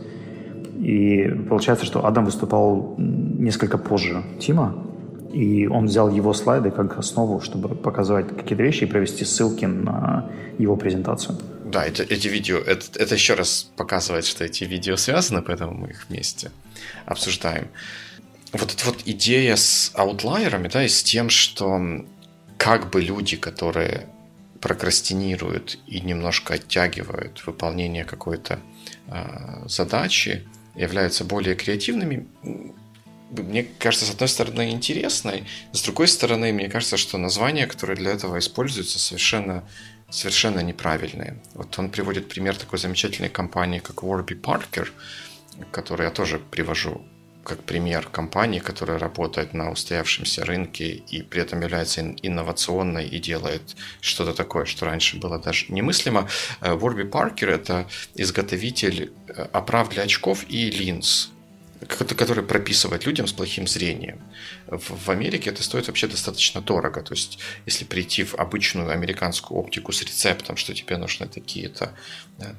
И 0.86 1.28
получается, 1.48 1.84
что 1.84 2.06
Адам 2.06 2.26
выступал 2.26 2.94
несколько 2.96 3.76
позже 3.76 4.22
Тима, 4.38 4.86
и 5.32 5.66
он 5.66 5.86
взял 5.86 6.08
его 6.08 6.32
слайды 6.32 6.70
как 6.70 6.96
основу, 6.96 7.40
чтобы 7.40 7.74
показывать 7.74 8.28
какие-то 8.28 8.62
вещи 8.62 8.84
и 8.84 8.86
провести 8.86 9.24
ссылки 9.24 9.64
на 9.64 10.30
его 10.58 10.76
презентацию. 10.76 11.38
Да, 11.64 11.84
это, 11.84 12.04
эти 12.04 12.28
видео, 12.28 12.58
это, 12.58 12.86
это 13.00 13.14
еще 13.16 13.34
раз 13.34 13.68
показывает, 13.76 14.26
что 14.26 14.44
эти 14.44 14.62
видео 14.62 14.96
связаны, 14.96 15.42
поэтому 15.42 15.72
мы 15.74 15.88
их 15.88 16.06
вместе 16.08 16.52
обсуждаем. 17.04 17.66
Вот 18.52 18.72
эта 18.72 18.86
вот 18.86 19.02
идея 19.06 19.56
с 19.56 19.90
аутлайерами, 19.92 20.68
да, 20.68 20.84
и 20.84 20.88
с 20.88 21.02
тем, 21.02 21.30
что 21.30 21.80
как 22.58 22.90
бы 22.90 23.02
люди, 23.02 23.36
которые 23.36 24.06
прокрастинируют 24.60 25.78
и 25.88 26.00
немножко 26.00 26.54
оттягивают 26.54 27.44
выполнение 27.44 28.04
какой-то 28.04 28.60
э, 29.08 29.68
задачи, 29.68 30.46
являются 30.76 31.24
более 31.24 31.54
креативными, 31.54 32.26
мне 33.30 33.64
кажется, 33.78 34.06
с 34.06 34.10
одной 34.10 34.28
стороны, 34.28 34.70
интересной, 34.70 35.44
с 35.72 35.82
другой 35.82 36.08
стороны, 36.08 36.52
мне 36.52 36.68
кажется, 36.68 36.96
что 36.96 37.18
названия, 37.18 37.66
которые 37.66 37.96
для 37.96 38.12
этого 38.12 38.38
используются, 38.38 38.98
совершенно 38.98 39.64
совершенно 40.08 40.60
неправильные. 40.60 41.42
Вот 41.54 41.76
он 41.78 41.90
приводит 41.90 42.28
пример 42.28 42.56
такой 42.56 42.78
замечательной 42.78 43.28
компании, 43.28 43.80
как 43.80 44.04
Warby 44.04 44.40
Parker, 44.40 44.88
которую 45.72 46.06
я 46.06 46.12
тоже 46.12 46.38
привожу 46.38 47.04
как 47.46 47.62
пример 47.62 48.08
компании, 48.08 48.58
которая 48.58 48.98
работает 48.98 49.54
на 49.54 49.70
устоявшемся 49.70 50.44
рынке 50.44 50.88
и 50.88 51.22
при 51.22 51.42
этом 51.42 51.60
является 51.60 52.00
инновационной 52.22 53.06
и 53.06 53.18
делает 53.20 53.76
что-то 54.00 54.34
такое, 54.34 54.64
что 54.64 54.86
раньше 54.86 55.16
было 55.16 55.38
даже 55.38 55.66
немыслимо. 55.68 56.28
Э, 56.60 56.74
Warby 56.74 57.08
Parker– 57.08 57.46
это 57.54 57.86
изготовитель 58.16 59.12
э, 59.28 59.46
оправ 59.52 59.90
для 59.90 60.02
очков 60.02 60.44
и 60.48 60.70
линз 60.70 61.30
который 61.88 62.42
прописывает 62.42 63.06
людям 63.06 63.26
с 63.26 63.32
плохим 63.32 63.66
зрением. 63.66 64.20
В 64.66 65.10
Америке 65.10 65.50
это 65.50 65.62
стоит 65.62 65.88
вообще 65.88 66.06
достаточно 66.06 66.60
дорого. 66.60 67.02
То 67.02 67.14
есть, 67.14 67.38
если 67.66 67.84
прийти 67.84 68.24
в 68.24 68.34
обычную 68.34 68.90
американскую 68.90 69.58
оптику 69.58 69.92
с 69.92 70.02
рецептом, 70.02 70.56
что 70.56 70.74
тебе 70.74 70.96
нужны 70.96 71.26
такие-то 71.26 71.94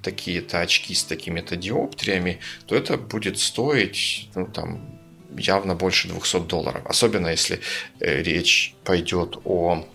такие-то 0.01 0.62
очки 0.62 0.93
с 0.93 1.03
такими-то 1.03 1.56
диоптриями, 1.56 2.39
то 2.65 2.75
это 2.75 2.97
будет 2.97 3.39
стоить 3.39 4.30
ну, 4.36 4.47
там, 4.47 4.99
явно 5.38 5.75
больше 5.75 6.08
200 6.08 6.47
долларов. 6.47 6.82
Особенно 6.86 7.27
если 7.27 7.60
э, 7.99 8.23
речь 8.23 8.75
пойдет 8.84 9.38
о 9.43 9.88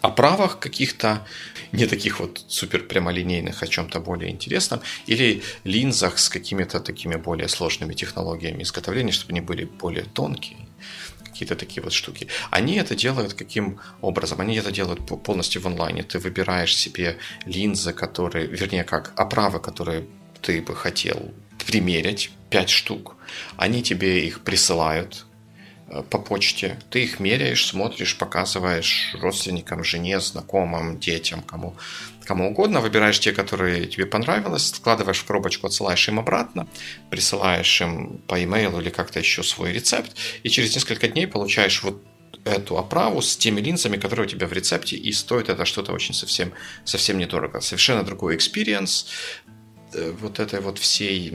оправах 0.00 0.58
каких-то, 0.58 1.26
не 1.72 1.86
таких 1.86 2.20
вот 2.20 2.44
супер 2.48 2.82
прямолинейных, 2.82 3.62
о 3.62 3.66
чем-то 3.66 4.00
более 4.00 4.30
интересном, 4.30 4.80
или 5.06 5.42
линзах 5.64 6.18
с 6.18 6.28
какими-то 6.28 6.80
такими 6.80 7.16
более 7.16 7.48
сложными 7.48 7.94
технологиями 7.94 8.62
изготовления, 8.62 9.12
чтобы 9.12 9.32
они 9.32 9.40
были 9.40 9.64
более 9.64 10.04
тонкие, 10.04 10.58
какие-то 11.24 11.56
такие 11.56 11.82
вот 11.82 11.92
штуки. 11.92 12.28
Они 12.50 12.76
это 12.76 12.94
делают 12.94 13.34
каким 13.34 13.78
образом? 14.00 14.40
Они 14.40 14.56
это 14.56 14.72
делают 14.72 15.06
полностью 15.24 15.60
в 15.62 15.66
онлайне. 15.66 16.02
Ты 16.02 16.18
выбираешь 16.18 16.74
себе 16.74 17.18
линзы, 17.44 17.92
которые, 17.92 18.46
вернее 18.46 18.84
как, 18.84 19.12
оправы, 19.16 19.60
которые 19.60 20.06
ты 20.40 20.62
бы 20.62 20.74
хотел 20.74 21.34
примерить, 21.66 22.30
5 22.50 22.70
штук. 22.70 23.16
Они 23.56 23.82
тебе 23.82 24.26
их 24.26 24.40
присылают, 24.40 25.26
по 26.10 26.18
почте. 26.18 26.78
Ты 26.90 27.04
их 27.04 27.20
меряешь, 27.20 27.66
смотришь, 27.66 28.18
показываешь 28.18 29.14
родственникам, 29.20 29.84
жене, 29.84 30.20
знакомым, 30.20 30.98
детям, 30.98 31.42
кому, 31.42 31.76
кому 32.24 32.50
угодно. 32.50 32.80
Выбираешь 32.80 33.20
те, 33.20 33.32
которые 33.32 33.86
тебе 33.86 34.06
понравилось, 34.06 34.68
складываешь 34.68 35.18
в 35.18 35.24
коробочку, 35.24 35.66
отсылаешь 35.66 36.08
им 36.08 36.18
обратно, 36.18 36.66
присылаешь 37.10 37.80
им 37.80 38.18
по 38.26 38.42
имейлу 38.42 38.80
или 38.80 38.90
как-то 38.90 39.20
еще 39.20 39.42
свой 39.42 39.72
рецепт, 39.72 40.16
и 40.42 40.48
через 40.48 40.74
несколько 40.74 41.08
дней 41.08 41.26
получаешь 41.26 41.82
вот 41.82 42.02
эту 42.44 42.78
оправу 42.78 43.22
с 43.22 43.36
теми 43.36 43.60
линзами, 43.60 43.96
которые 43.96 44.26
у 44.26 44.28
тебя 44.28 44.46
в 44.46 44.52
рецепте, 44.52 44.96
и 44.96 45.12
стоит 45.12 45.48
это 45.48 45.64
что-то 45.64 45.92
очень 45.92 46.14
совсем, 46.14 46.52
совсем 46.84 47.18
недорого. 47.18 47.60
Совершенно 47.60 48.04
другой 48.04 48.36
experience, 48.36 49.06
Э, 49.46 49.55
вот 49.94 50.40
этой 50.40 50.60
вот 50.60 50.78
всей 50.78 51.32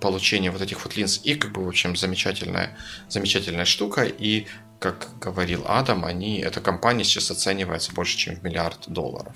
получения 0.00 0.50
вот 0.50 0.62
этих 0.62 0.84
вот 0.84 0.96
линз 0.96 1.20
и 1.24 1.34
как 1.34 1.52
бы 1.52 1.64
в 1.64 1.68
общем 1.68 1.96
замечательная 1.96 2.76
замечательная 3.08 3.64
штука 3.64 4.04
и 4.04 4.46
как 4.78 5.18
говорил 5.18 5.64
Адам, 5.66 6.04
они, 6.04 6.40
эта 6.40 6.60
компания 6.60 7.04
сейчас 7.04 7.30
оценивается 7.30 7.92
больше, 7.92 8.16
чем 8.16 8.36
в 8.36 8.42
миллиард 8.42 8.88
долларов. 8.88 9.34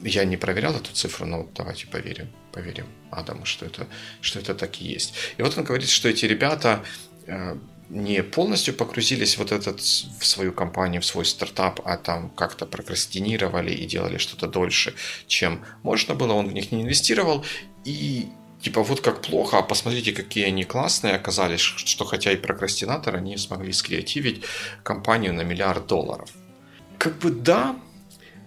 Я 0.00 0.24
не 0.24 0.38
проверял 0.38 0.74
эту 0.74 0.92
цифру, 0.92 1.26
но 1.26 1.48
давайте 1.54 1.86
поверим, 1.86 2.32
поверим 2.52 2.86
Адаму, 3.10 3.44
что 3.44 3.66
это, 3.66 3.86
что 4.22 4.38
это 4.38 4.54
так 4.54 4.80
и 4.80 4.84
есть. 4.84 5.14
И 5.36 5.42
вот 5.42 5.58
он 5.58 5.64
говорит, 5.64 5.90
что 5.90 6.08
эти 6.08 6.24
ребята 6.24 6.82
э, 7.26 7.56
не 7.90 8.22
полностью 8.22 8.72
погрузились 8.72 9.36
вот 9.36 9.52
этот 9.52 9.80
в 9.80 10.24
свою 10.24 10.52
компанию, 10.52 11.02
в 11.02 11.04
свой 11.04 11.24
стартап, 11.24 11.80
а 11.84 11.96
там 11.96 12.30
как-то 12.30 12.64
прокрастинировали 12.64 13.72
и 13.72 13.84
делали 13.84 14.18
что-то 14.18 14.46
дольше, 14.46 14.94
чем 15.26 15.64
можно 15.82 16.14
было, 16.14 16.32
он 16.32 16.48
в 16.48 16.52
них 16.52 16.70
не 16.70 16.82
инвестировал, 16.82 17.44
и 17.84 18.28
типа 18.62 18.82
вот 18.82 19.00
как 19.00 19.22
плохо, 19.22 19.58
а 19.58 19.62
посмотрите, 19.62 20.12
какие 20.12 20.44
они 20.44 20.64
классные 20.64 21.14
оказались, 21.14 21.60
что 21.60 22.04
хотя 22.04 22.30
и 22.32 22.36
прокрастинаторы, 22.36 23.18
они 23.18 23.36
смогли 23.36 23.72
скреативить 23.72 24.44
компанию 24.84 25.34
на 25.34 25.42
миллиард 25.42 25.86
долларов. 25.86 26.30
Как 26.96 27.18
бы 27.18 27.30
да, 27.30 27.76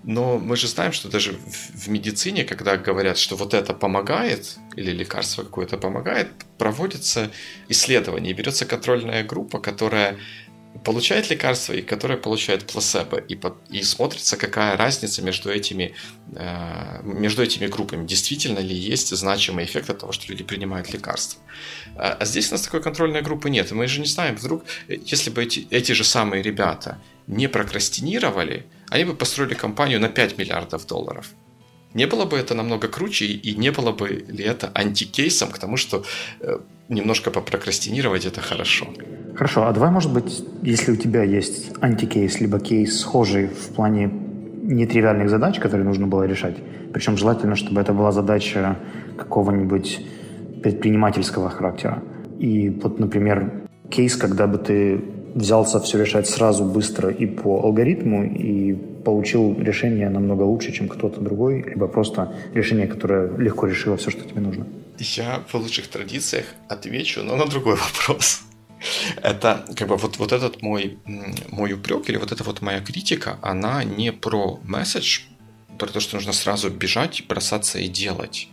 Но 0.04 0.38
мы 0.38 0.58
же 0.58 0.68
знаем, 0.68 0.92
что 0.92 1.10
даже 1.10 1.32
в 1.32 1.88
медицине, 1.88 2.44
когда 2.44 2.76
говорят, 2.76 3.18
что 3.18 3.36
вот 3.36 3.54
это 3.54 3.74
помогает, 3.74 4.58
или 4.76 4.92
лекарство 4.92 5.44
какое-то 5.44 5.78
помогает, 5.78 6.28
проводится 6.58 7.32
исследование, 7.70 8.34
берется 8.34 8.66
контрольная 8.66 9.24
группа, 9.24 9.60
которая 9.60 10.18
получает 10.83 11.29
лекарство 11.29 11.73
и 11.73 11.81
которая 11.81 12.17
получает 12.17 12.65
плацебо. 12.65 13.17
И, 13.17 13.36
по, 13.36 13.55
и 13.69 13.83
смотрится, 13.83 14.38
какая 14.38 14.77
разница 14.77 15.21
между 15.21 15.49
этими, 15.49 15.93
э, 16.36 17.01
между 17.03 17.43
этими 17.43 17.67
группами. 17.67 18.05
Действительно 18.05 18.59
ли 18.59 18.75
есть 18.75 19.15
значимый 19.15 19.65
эффект 19.65 19.89
от 19.89 19.99
того, 19.99 20.12
что 20.12 20.27
люди 20.27 20.43
принимают 20.43 20.91
лекарства. 20.93 21.41
А, 21.95 22.17
а 22.19 22.25
здесь 22.25 22.49
у 22.49 22.53
нас 22.53 22.62
такой 22.62 22.81
контрольной 22.81 23.21
группы 23.21 23.49
нет. 23.49 23.71
И 23.71 23.75
мы 23.75 23.88
же 23.88 23.99
не 23.99 24.07
знаем, 24.07 24.36
вдруг, 24.36 24.63
э, 24.88 24.97
если 25.05 25.29
бы 25.29 25.43
эти, 25.43 25.67
эти 25.69 25.91
же 25.91 26.03
самые 26.03 26.41
ребята 26.43 26.99
не 27.27 27.47
прокрастинировали, 27.47 28.65
они 28.89 29.05
бы 29.05 29.15
построили 29.15 29.53
компанию 29.53 29.99
на 29.99 30.09
5 30.09 30.38
миллиардов 30.38 30.88
долларов. 30.88 31.27
Не 31.93 32.07
было 32.07 32.25
бы 32.25 32.38
это 32.38 32.55
намного 32.55 32.88
круче, 32.88 33.25
и 33.25 33.55
не 33.55 33.71
было 33.71 33.91
бы 33.91 34.07
ли 34.07 34.43
это 34.43 34.71
антикейсом 34.73 35.51
к 35.51 35.59
тому, 35.59 35.77
что 35.77 36.03
э, 36.39 36.59
немножко 36.89 37.32
попрокрастинировать 37.32 38.26
это 38.26 38.41
хорошо. 38.41 38.88
Хорошо, 39.36 39.67
а 39.67 39.74
давай, 39.74 39.89
может 39.89 40.13
быть, 40.13 40.43
если 40.62 40.91
у 40.91 40.96
тебя 40.96 41.24
есть 41.24 41.72
антикейс, 41.82 42.39
либо 42.39 42.60
кейс 42.60 43.00
схожий 43.00 43.48
в 43.48 43.76
плане 43.76 44.12
нетривиальных 44.63 45.30
задач, 45.30 45.60
которые 45.60 45.86
нужно 45.86 46.08
было 46.08 46.24
решать, 46.24 46.56
причем 46.93 47.17
желательно, 47.17 47.56
чтобы 47.56 47.82
это 47.82 47.93
была 47.93 48.12
задача 48.12 48.78
какого-нибудь 49.17 50.06
предпринимательского 50.62 51.50
характера. 51.50 52.04
И 52.39 52.69
вот, 52.69 53.00
например, 53.00 53.63
кейс, 53.89 54.15
когда 54.15 54.48
бы 54.48 54.58
ты 54.58 55.02
взялся 55.36 55.80
все 55.80 56.00
решать 56.00 56.28
сразу, 56.28 56.63
быстро 56.63 57.10
и 57.10 57.26
по 57.26 57.63
алгоритму, 57.63 58.24
и 58.24 58.74
получил 58.74 59.56
решение 59.60 60.10
намного 60.10 60.43
лучше, 60.43 60.72
чем 60.72 60.88
кто-то 60.88 61.19
другой, 61.19 61.63
либо 61.63 61.88
просто 61.88 62.34
решение, 62.54 62.88
которое 62.88 63.36
легко 63.38 63.67
решило 63.67 63.98
все, 63.98 64.12
что 64.12 64.24
тебе 64.30 64.41
нужно? 64.41 64.65
Я 64.99 65.43
в 65.47 65.56
лучших 65.56 65.88
традициях 65.88 66.45
отвечу, 66.69 67.23
но 67.23 67.36
на 67.36 67.45
другой 67.45 67.75
вопрос. 67.75 68.41
Это 69.21 69.65
как 69.75 69.88
бы 69.88 69.97
вот, 69.97 70.17
вот 70.17 70.32
этот 70.32 70.62
мой, 70.62 70.97
мой 71.49 71.73
упрек 71.73 72.10
или 72.10 72.17
вот 72.17 72.32
эта 72.32 72.43
вот 72.43 72.62
моя 72.62 72.82
критика, 72.82 73.39
она 73.41 73.84
не 73.84 74.12
про 74.12 74.60
месседж, 74.63 75.21
про 75.79 75.88
то, 75.88 75.99
что 75.99 76.17
нужно 76.17 76.34
сразу 76.34 76.69
бежать, 76.69 77.23
бросаться 77.27 77.79
и 77.79 77.88
делать, 77.88 78.49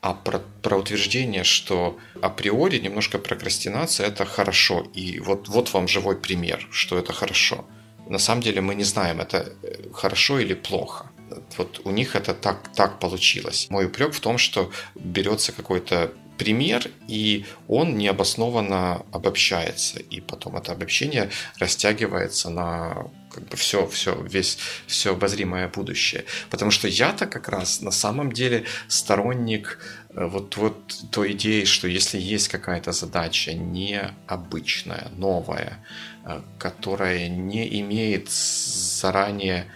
а 0.00 0.14
про, 0.14 0.40
про 0.62 0.78
утверждение, 0.78 1.44
что 1.44 1.96
априори 2.20 2.78
немножко 2.78 3.18
прокрастинация– 3.18 4.06
это 4.08 4.24
хорошо. 4.24 4.84
И 4.94 5.20
вот, 5.20 5.48
вот 5.48 5.72
вам 5.72 5.86
живой 5.86 6.16
пример, 6.16 6.66
что 6.72 6.98
это 6.98 7.12
хорошо. 7.12 7.64
На 8.08 8.18
самом 8.18 8.42
деле 8.42 8.60
мы 8.60 8.74
не 8.74 8.84
знаем, 8.84 9.20
это 9.20 9.52
э, 9.62 9.90
хорошо 9.94 10.40
или 10.40 10.54
плохо. 10.54 11.10
Вот 11.56 11.80
у 11.84 11.90
них 11.90 12.16
это 12.16 12.34
так, 12.34 12.72
так 12.74 12.98
получилось. 12.98 13.66
Мой 13.70 13.86
упрек 13.86 14.12
в 14.14 14.20
том, 14.20 14.38
что 14.38 14.70
берется 14.94 15.52
какой-то 15.52 16.12
пример, 16.38 16.90
и 17.08 17.44
он 17.68 17.96
необоснованно 17.96 19.04
обобщается, 19.12 20.00
и 20.00 20.20
потом 20.20 20.56
это 20.56 20.72
обобщение 20.72 21.30
растягивается 21.58 22.50
на 22.50 23.06
как 23.32 23.48
бы 23.48 23.56
все, 23.56 23.86
все, 23.86 24.20
весь, 24.22 24.58
все 24.86 25.12
обозримое 25.12 25.68
будущее. 25.68 26.24
Потому 26.50 26.70
что 26.70 26.88
я-то 26.88 27.26
как 27.26 27.48
раз 27.48 27.80
на 27.80 27.90
самом 27.90 28.32
деле 28.32 28.64
сторонник 28.88 29.78
э, 30.10 30.26
вот, 30.26 30.56
вот 30.56 30.94
той 31.10 31.32
идеи, 31.32 31.64
что 31.64 31.88
если 31.88 32.18
есть 32.18 32.48
какая-то 32.48 32.92
задача 32.92 33.54
необычная, 33.54 35.08
новая, 35.16 35.78
э, 36.24 36.40
которая 36.58 37.28
не 37.28 37.80
имеет 37.80 38.30
заранее 38.30 39.66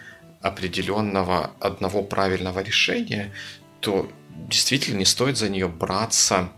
определенного 0.40 1.52
одного 1.60 2.02
правильного 2.02 2.60
решения, 2.60 3.32
то 3.80 4.10
действительно 4.48 4.98
не 4.98 5.04
стоит 5.04 5.36
за 5.36 5.48
нее 5.48 5.68
браться 5.68 6.50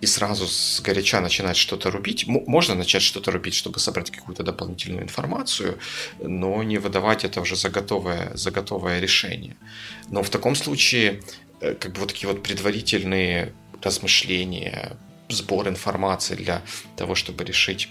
и 0.00 0.06
сразу 0.06 0.46
с 0.48 0.80
горяча 0.80 1.20
начинать 1.20 1.56
что-то 1.56 1.90
рубить. 1.90 2.26
Можно 2.26 2.74
начать 2.74 3.02
что-то 3.02 3.30
рубить, 3.30 3.54
чтобы 3.54 3.78
собрать 3.78 4.10
какую-то 4.10 4.42
дополнительную 4.42 5.04
информацию, 5.04 5.78
но 6.20 6.62
не 6.64 6.78
выдавать 6.78 7.24
это 7.24 7.40
уже 7.40 7.54
за 7.54 7.70
готовое, 7.70 8.32
за 8.34 8.50
готовое 8.50 9.00
решение. 9.00 9.56
Но 10.10 10.22
в 10.22 10.30
таком 10.30 10.56
случае 10.56 11.22
э, 11.60 11.74
как 11.74 11.92
бы 11.92 12.00
вот 12.00 12.08
такие 12.08 12.28
вот 12.28 12.42
предварительные 12.42 13.52
размышления, 13.80 14.96
сбор 15.28 15.68
информации 15.68 16.34
для 16.34 16.62
того, 16.96 17.14
чтобы 17.14 17.44
решить 17.44 17.88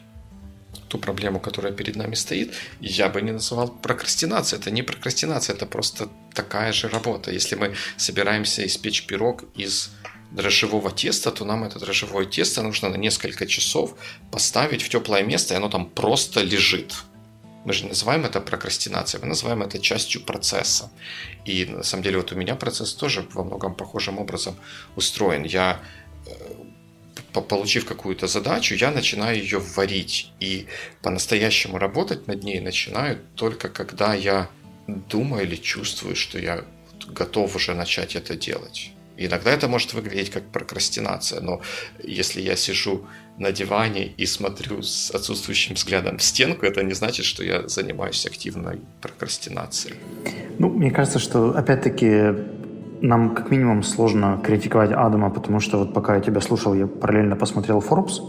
ту 0.92 0.98
проблему, 0.98 1.40
которая 1.40 1.74
перед 1.74 1.96
нами 1.96 2.16
стоит, 2.16 2.54
я 2.82 3.08
бы 3.10 3.22
не 3.22 3.32
называл 3.32 3.70
прокрастинацией. 3.70 4.62
Это 4.62 4.72
не 4.72 4.84
прокрастинация, 4.84 5.56
это 5.56 5.66
просто 5.66 6.10
такая 6.34 6.74
же 6.74 6.90
работа. 6.90 7.32
Если 7.32 7.56
мы 7.56 7.76
собираемся 7.98 8.66
испечь 8.66 9.06
пирог 9.08 9.44
из 9.60 9.90
дрожжевого 10.32 10.92
теста, 10.92 11.32
то 11.32 11.46
нам 11.46 11.64
это 11.64 11.80
дрожжевое 11.80 12.26
тесто 12.26 12.62
нужно 12.64 12.90
на 12.90 12.98
несколько 12.98 13.46
часов 13.46 13.96
поставить 14.32 14.82
в 14.82 14.90
теплое 14.90 15.24
место, 15.24 15.54
и 15.54 15.58
оно 15.58 15.70
там 15.70 15.90
просто 15.90 16.44
лежит. 16.44 16.94
Мы 17.66 17.74
же 17.74 17.86
называем 17.86 18.26
это 18.26 18.42
прокрастинацией, 18.42 19.22
мы 19.22 19.30
называем 19.30 19.62
это 19.62 19.80
частью 19.80 20.22
процесса. 20.26 20.90
И 21.46 21.66
на 21.66 21.84
самом 21.84 22.04
деле 22.04 22.18
вот 22.18 22.32
у 22.32 22.36
меня 22.36 22.56
процесс 22.56 22.94
тоже 22.94 23.26
во 23.34 23.44
многом 23.44 23.76
похожим 23.76 24.20
образом 24.20 24.56
устроен. 24.96 25.44
Я 25.44 25.80
э, 26.26 26.32
получив 27.34 27.86
какую-то 27.86 28.28
задачу, 28.28 28.76
я 28.76 28.92
начинаю 28.92 29.38
ее 29.38 29.60
варить. 29.60 30.32
И 30.40 30.68
по-настоящему 31.02 31.78
работать 31.78 32.28
над 32.28 32.44
ней 32.44 32.60
начинаю 32.60 33.20
только 33.36 33.70
когда 33.70 34.14
я 34.14 34.50
думаю 34.88 35.44
или 35.44 35.56
чувствую, 35.56 36.16
что 36.16 36.40
я 36.40 36.66
готов 37.08 37.56
уже 37.56 37.74
начать 37.74 38.16
это 38.16 38.36
делать. 38.36 38.92
Иногда 39.18 39.52
это 39.52 39.68
может 39.68 39.94
выглядеть 39.94 40.32
как 40.32 40.52
прокрастинация, 40.52 41.42
но 41.42 41.62
если 42.04 42.42
я 42.42 42.56
сижу 42.56 43.06
на 43.38 43.52
диване 43.52 44.08
и 44.18 44.26
смотрю 44.26 44.82
с 44.82 45.12
отсутствующим 45.12 45.76
взглядом 45.76 46.18
в 46.18 46.24
стенку, 46.24 46.66
это 46.66 46.84
не 46.84 46.94
значит, 46.94 47.26
что 47.26 47.44
я 47.44 47.68
занимаюсь 47.68 48.26
активной 48.26 48.80
прокрастинацией. 49.02 49.96
Ну, 50.60 50.70
мне 50.70 50.92
кажется, 50.92 51.20
что 51.20 51.52
опять-таки 51.52 52.61
нам 53.02 53.36
как 53.36 53.52
минимум 53.52 53.84
сложно 53.84 54.40
критиковать 54.44 54.92
Адама, 54.92 55.30
потому 55.30 55.60
что 55.60 55.78
вот 55.80 55.94
пока 55.94 56.16
я 56.16 56.22
тебя 56.22 56.42
слушал, 56.42 56.74
я 56.74 56.88
параллельно 56.88 57.36
посмотрел 57.36 57.80
Forbes, 57.80 58.22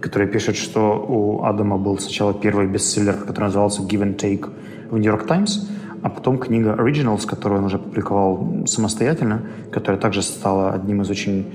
который 0.00 0.26
пишет, 0.26 0.56
что 0.56 1.04
у 1.08 1.44
Адама 1.44 1.78
был 1.78 1.98
сначала 1.98 2.32
первый 2.34 2.66
бестселлер, 2.66 3.14
который 3.14 3.44
назывался 3.44 3.82
Give 3.82 4.02
and 4.02 4.16
Take 4.16 4.50
в 4.90 4.96
York 4.96 5.26
Times, 5.26 5.68
а 6.02 6.08
потом 6.08 6.38
книга 6.38 6.76
Originals, 6.78 7.26
которую 7.26 7.60
он 7.60 7.66
уже 7.66 7.78
публиковал 7.78 8.66
самостоятельно, 8.66 9.42
которая 9.70 10.00
также 10.00 10.22
стала 10.22 10.72
одним 10.72 11.02
из 11.02 11.10
очень 11.10 11.46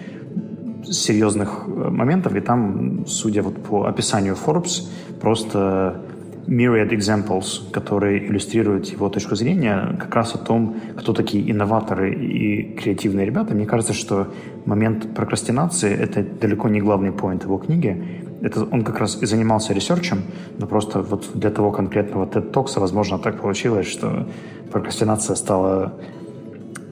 серьезных 0.85 1.63
э, 1.67 1.89
моментов, 1.89 2.35
и 2.35 2.39
там, 2.39 3.05
судя 3.05 3.41
вот 3.41 3.61
по 3.63 3.85
описанию 3.85 4.35
Forbes, 4.35 4.87
просто 5.21 6.01
myriad 6.47 6.89
examples, 6.89 7.71
которые 7.71 8.27
иллюстрируют 8.27 8.87
его 8.87 9.09
точку 9.09 9.35
зрения 9.35 9.95
как 9.99 10.15
раз 10.15 10.35
о 10.35 10.37
том, 10.37 10.75
кто 10.97 11.13
такие 11.13 11.51
инноваторы 11.51 12.13
и 12.13 12.75
креативные 12.75 13.25
ребята. 13.25 13.53
Мне 13.53 13.65
кажется, 13.65 13.93
что 13.93 14.27
момент 14.65 15.13
прокрастинации— 15.13 15.91
это 15.99 16.23
далеко 16.23 16.69
не 16.69 16.81
главный 16.81 17.11
поинт 17.11 17.43
его 17.43 17.57
книги. 17.57 18.03
Это 18.41 18.63
он 18.63 18.83
как 18.83 18.99
раз 18.99 19.21
и 19.21 19.25
занимался 19.25 19.73
ресерчем, 19.73 20.21
но 20.57 20.67
просто 20.67 21.01
вот 21.01 21.29
для 21.33 21.49
того 21.49 21.71
конкретного 21.71 22.25
TED 22.25 22.51
Talks, 22.51 22.79
возможно, 22.79 23.19
так 23.19 23.41
получилось, 23.41 23.87
что 23.87 24.27
прокрастинация 24.71 25.35
стала 25.35 25.93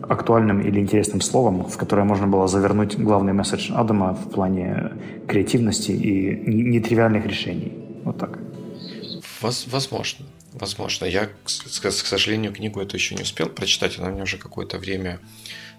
актуальным 0.09 0.61
или 0.61 0.79
интересным 0.79 1.21
словом, 1.21 1.65
в 1.65 1.77
которое 1.77 2.03
можно 2.03 2.27
было 2.27 2.47
завернуть 2.47 2.97
главный 2.97 3.33
месседж 3.33 3.71
Адама 3.73 4.13
в 4.13 4.29
плане 4.29 4.91
креативности 5.27 5.91
и 5.91 6.35
нетривиальных 6.47 7.25
решений. 7.25 7.73
Вот 8.03 8.17
так. 8.17 8.39
Возможно. 9.41 10.25
Возможно. 10.53 11.05
Я, 11.05 11.29
к 11.43 11.49
сожалению, 11.49 12.53
книгу 12.53 12.81
эту 12.81 12.95
еще 12.95 13.15
не 13.15 13.21
успел 13.21 13.47
прочитать. 13.47 13.97
Она 13.99 14.09
у 14.09 14.11
меня 14.11 14.23
уже 14.23 14.37
какое-то 14.37 14.77
время 14.77 15.19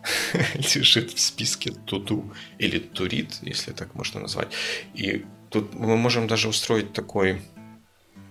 лежит 0.54 1.12
в 1.12 1.20
списке 1.20 1.72
туду 1.72 2.32
или 2.58 2.78
турит, 2.78 3.38
если 3.42 3.72
так 3.72 3.94
можно 3.94 4.20
назвать. 4.20 4.48
И 4.94 5.24
тут 5.50 5.74
мы 5.74 5.96
можем 5.96 6.26
даже 6.26 6.48
устроить 6.48 6.92
такой 6.92 7.40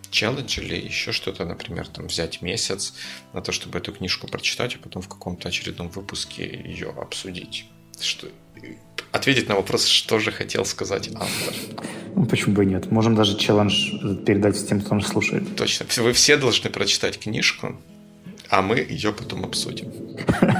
челлендж 0.09 0.59
или 0.59 0.75
еще 0.75 1.11
что-то, 1.11 1.45
например, 1.45 1.87
там 1.87 2.07
взять 2.07 2.41
месяц 2.41 2.93
на 3.33 3.41
то, 3.41 3.51
чтобы 3.51 3.79
эту 3.79 3.91
книжку 3.91 4.27
прочитать, 4.27 4.75
а 4.75 4.79
потом 4.79 5.01
в 5.01 5.09
каком-то 5.09 5.49
очередном 5.49 5.89
выпуске 5.89 6.45
ее 6.45 6.89
обсудить. 6.89 7.65
Что, 7.99 8.27
ответить 9.11 9.49
на 9.49 9.55
вопрос, 9.55 9.85
что 9.85 10.19
же 10.19 10.31
хотел 10.31 10.65
сказать 10.65 11.09
автор. 11.13 11.53
Ну, 12.17 12.25
почему 12.25 12.55
бы 12.55 12.63
и 12.63 12.65
нет? 12.65 12.91
Можем 12.91 13.13
даже 13.13 13.37
челлендж 13.37 13.91
передать 14.25 14.67
тем, 14.67 14.81
кто 14.81 14.95
нас 14.95 15.07
слушает. 15.07 15.55
Точно. 15.55 15.85
Вы 15.97 16.13
все 16.13 16.35
должны 16.37 16.71
прочитать 16.71 17.19
книжку. 17.19 17.75
а 18.49 18.61
мы 18.61 18.77
ее 18.77 19.11
потом 19.11 19.43
обсудим. 19.43 19.91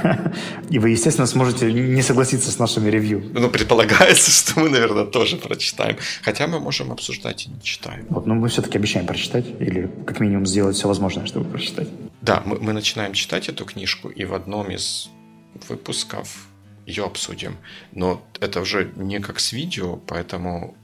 И 0.70 0.78
вы, 0.78 0.90
естественно, 0.90 1.26
сможете 1.26 1.72
не 1.72 2.02
согласиться 2.02 2.50
с 2.52 2.58
нашими 2.58 2.90
ревью. 2.90 3.30
Ну, 3.32 3.50
предполагается, 3.50 4.30
что 4.50 4.60
мы, 4.60 4.68
наверное, 4.68 5.04
тоже 5.04 5.36
прочитаем. 5.36 5.96
Хотя 6.22 6.46
мы 6.46 6.60
можем 6.60 6.92
обсуждать 6.92 7.46
и 7.46 7.50
не 7.50 7.60
читаем. 7.62 8.06
Вот, 8.10 8.26
но 8.26 8.34
мы 8.34 8.48
все-таки 8.48 8.78
обещаем 8.78 9.06
прочитать, 9.06 9.46
или 9.58 9.90
как 10.06 10.20
минимум 10.20 10.46
сделать 10.46 10.76
все 10.76 10.86
возможное, 10.86 11.26
чтобы 11.26 11.50
прочитать. 11.50 11.88
Да, 12.20 12.42
мы, 12.44 12.60
мы 12.60 12.72
начинаем 12.72 13.14
читать 13.14 13.48
эту 13.48 13.64
книжку, 13.64 14.10
и 14.10 14.24
в 14.24 14.34
одном 14.34 14.70
из 14.70 15.08
выпусков 15.68 16.46
ее 16.86 17.04
обсудим. 17.04 17.56
Но 17.92 18.22
это 18.38 18.60
уже 18.60 18.92
не 18.96 19.18
как 19.18 19.40
с 19.40 19.52
видео, 19.52 19.96
поэтому 19.96 20.76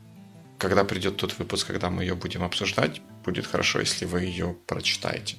когда 0.64 0.84
придет 0.84 1.18
тот 1.18 1.38
выпуск, 1.38 1.66
когда 1.66 1.90
мы 1.90 2.04
ее 2.04 2.14
будем 2.14 2.42
обсуждать, 2.42 3.02
будет 3.22 3.46
хорошо, 3.46 3.80
если 3.80 4.06
вы 4.06 4.22
ее 4.22 4.56
прочитаете. 4.66 5.36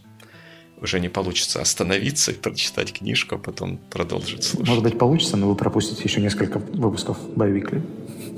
Уже 0.80 1.00
не 1.00 1.10
получится 1.10 1.62
остановиться 1.62 2.32
и 2.32 2.36
прочитать 2.36 2.94
книжку, 2.94 3.36
а 3.36 3.38
потом 3.40 3.78
продолжить 3.90 4.44
слушать. 4.44 4.68
Может 4.68 4.84
быть, 4.84 5.00
получится, 5.00 5.36
но 5.36 5.50
вы 5.50 5.56
пропустите 5.56 6.04
еще 6.04 6.22
несколько 6.22 6.60
выпусков 6.60 7.18
Байвикли. 7.36 7.82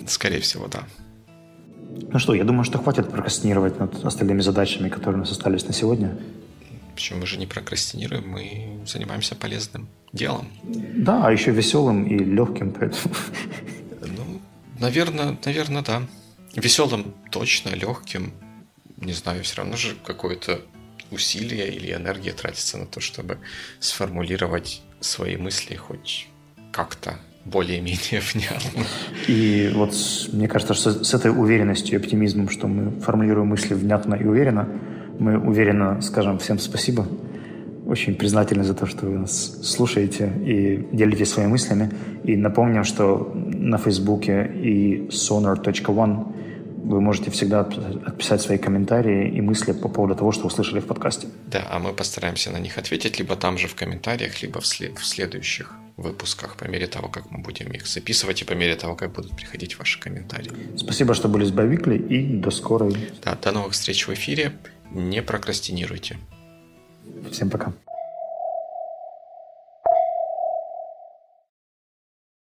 Скорее 0.08 0.39
всего, 0.39 0.67
да. 0.67 0.88
Ну 2.10 2.19
что, 2.19 2.34
я 2.34 2.45
думаю, 2.45 2.63
что 2.63 2.78
хватит 2.78 3.10
прокрастинировать 3.10 3.80
над 3.80 4.06
остальными 4.06 4.39
задачами, 4.39 4.88
которые 4.88 5.17
у 5.17 5.19
нас 5.19 5.32
остались 5.32 5.67
на 5.67 5.73
сегодня. 5.73 6.17
Почему 6.95 7.19
мы 7.19 7.26
же 7.26 7.38
не 7.38 7.47
прокрастинируем, 7.47 8.30
мы 8.30 8.86
занимаемся 8.86 9.36
полезным 9.36 9.89
делом. 10.13 10.47
Да, 10.63 11.28
а 11.28 11.34
еще 11.34 11.52
веселым 11.52 12.06
и 12.06 12.17
легким, 12.17 12.71
поэтому... 12.71 13.13
Ну, 14.02 14.41
наверное, 14.80 15.38
наверное, 15.43 15.82
да. 15.82 16.02
Веселым 16.57 17.13
точно, 17.29 17.69
легким. 17.69 18.33
Не 18.97 19.13
знаю, 19.13 19.43
все 19.43 19.57
равно 19.57 19.77
же 19.77 19.95
какое-то 20.03 20.59
усилие 21.11 21.71
или 21.71 21.93
энергия 21.93 22.33
тратится 22.33 22.79
на 22.79 22.87
то, 22.87 22.99
чтобы 22.99 23.37
сформулировать 23.79 24.81
свои 24.99 25.37
мысли 25.37 25.75
хоть 25.75 26.27
как-то 26.71 27.19
более-менее 27.45 28.21
внятно. 28.33 28.83
И 29.27 29.71
вот 29.75 29.93
мне 30.33 30.47
кажется, 30.47 30.73
что 30.73 31.03
с 31.03 31.13
этой 31.13 31.29
уверенностью 31.29 31.93
и 31.93 32.01
оптимизмом, 32.01 32.49
что 32.49 32.67
мы 32.67 32.99
формулируем 33.01 33.49
мысли 33.49 33.75
внятно 33.75 34.15
и 34.15 34.25
уверенно, 34.25 34.67
мы 35.19 35.37
уверенно 35.37 36.01
скажем 36.01 36.39
всем 36.39 36.57
спасибо. 36.57 37.07
Очень 37.85 38.15
признательны 38.15 38.63
за 38.63 38.73
то, 38.73 38.87
что 38.87 39.05
вы 39.05 39.19
нас 39.19 39.59
слушаете 39.63 40.33
и 40.43 40.87
делитесь 40.91 41.29
своими 41.29 41.51
мыслями. 41.51 41.91
И 42.23 42.35
напомним, 42.35 42.83
что 42.83 43.31
на 43.35 43.77
Фейсбуке 43.77 44.51
и 44.55 45.07
sonar.one 45.07 46.46
вы 46.88 47.02
можете 47.02 47.32
всегда 47.32 47.62
отписать 47.62 48.41
свои 48.41 48.58
комментарии 48.58 49.38
и 49.38 49.41
мысли 49.41 49.73
по 49.73 49.89
поводу 49.89 50.15
того, 50.15 50.32
что 50.32 50.47
услышали 50.47 50.80
в 50.80 50.86
подкасте. 50.86 51.28
Да, 51.47 51.67
а 51.69 51.80
мы 51.80 51.93
постараемся 51.93 52.52
на 52.52 52.60
них 52.60 52.78
ответить 52.78 53.19
либо 53.19 53.36
там 53.36 53.58
же 53.58 53.67
в 53.67 53.76
комментариях, 53.76 54.41
либо 54.41 54.60
в, 54.60 54.65
след- 54.65 54.97
в 54.97 55.06
следующих 55.06 55.73
выпусках, 55.97 56.56
по 56.56 56.65
мере 56.65 56.88
того, 56.88 57.10
как 57.10 57.32
мы 57.32 57.39
будем 57.39 57.71
их 57.71 57.88
записывать 57.88 58.41
и 58.41 58.45
по 58.45 58.54
мере 58.54 58.76
того, 58.76 58.95
как 58.95 59.12
будут 59.12 59.36
приходить 59.36 59.78
ваши 59.80 60.00
комментарии. 60.00 60.52
Спасибо, 60.78 61.13
что 61.13 61.28
были 61.28 61.43
с 61.43 61.52
Байвикли 61.52 61.97
и 61.97 62.38
до 62.38 62.52
скорой. 62.52 62.95
Да, 63.23 63.36
до 63.36 63.52
новых 63.52 63.73
встреч 63.73 64.08
в 64.08 64.13
эфире. 64.13 64.54
Не 64.91 65.21
прокрастинируйте. 65.21 66.17
Всем 67.32 67.50
пока. 67.50 67.73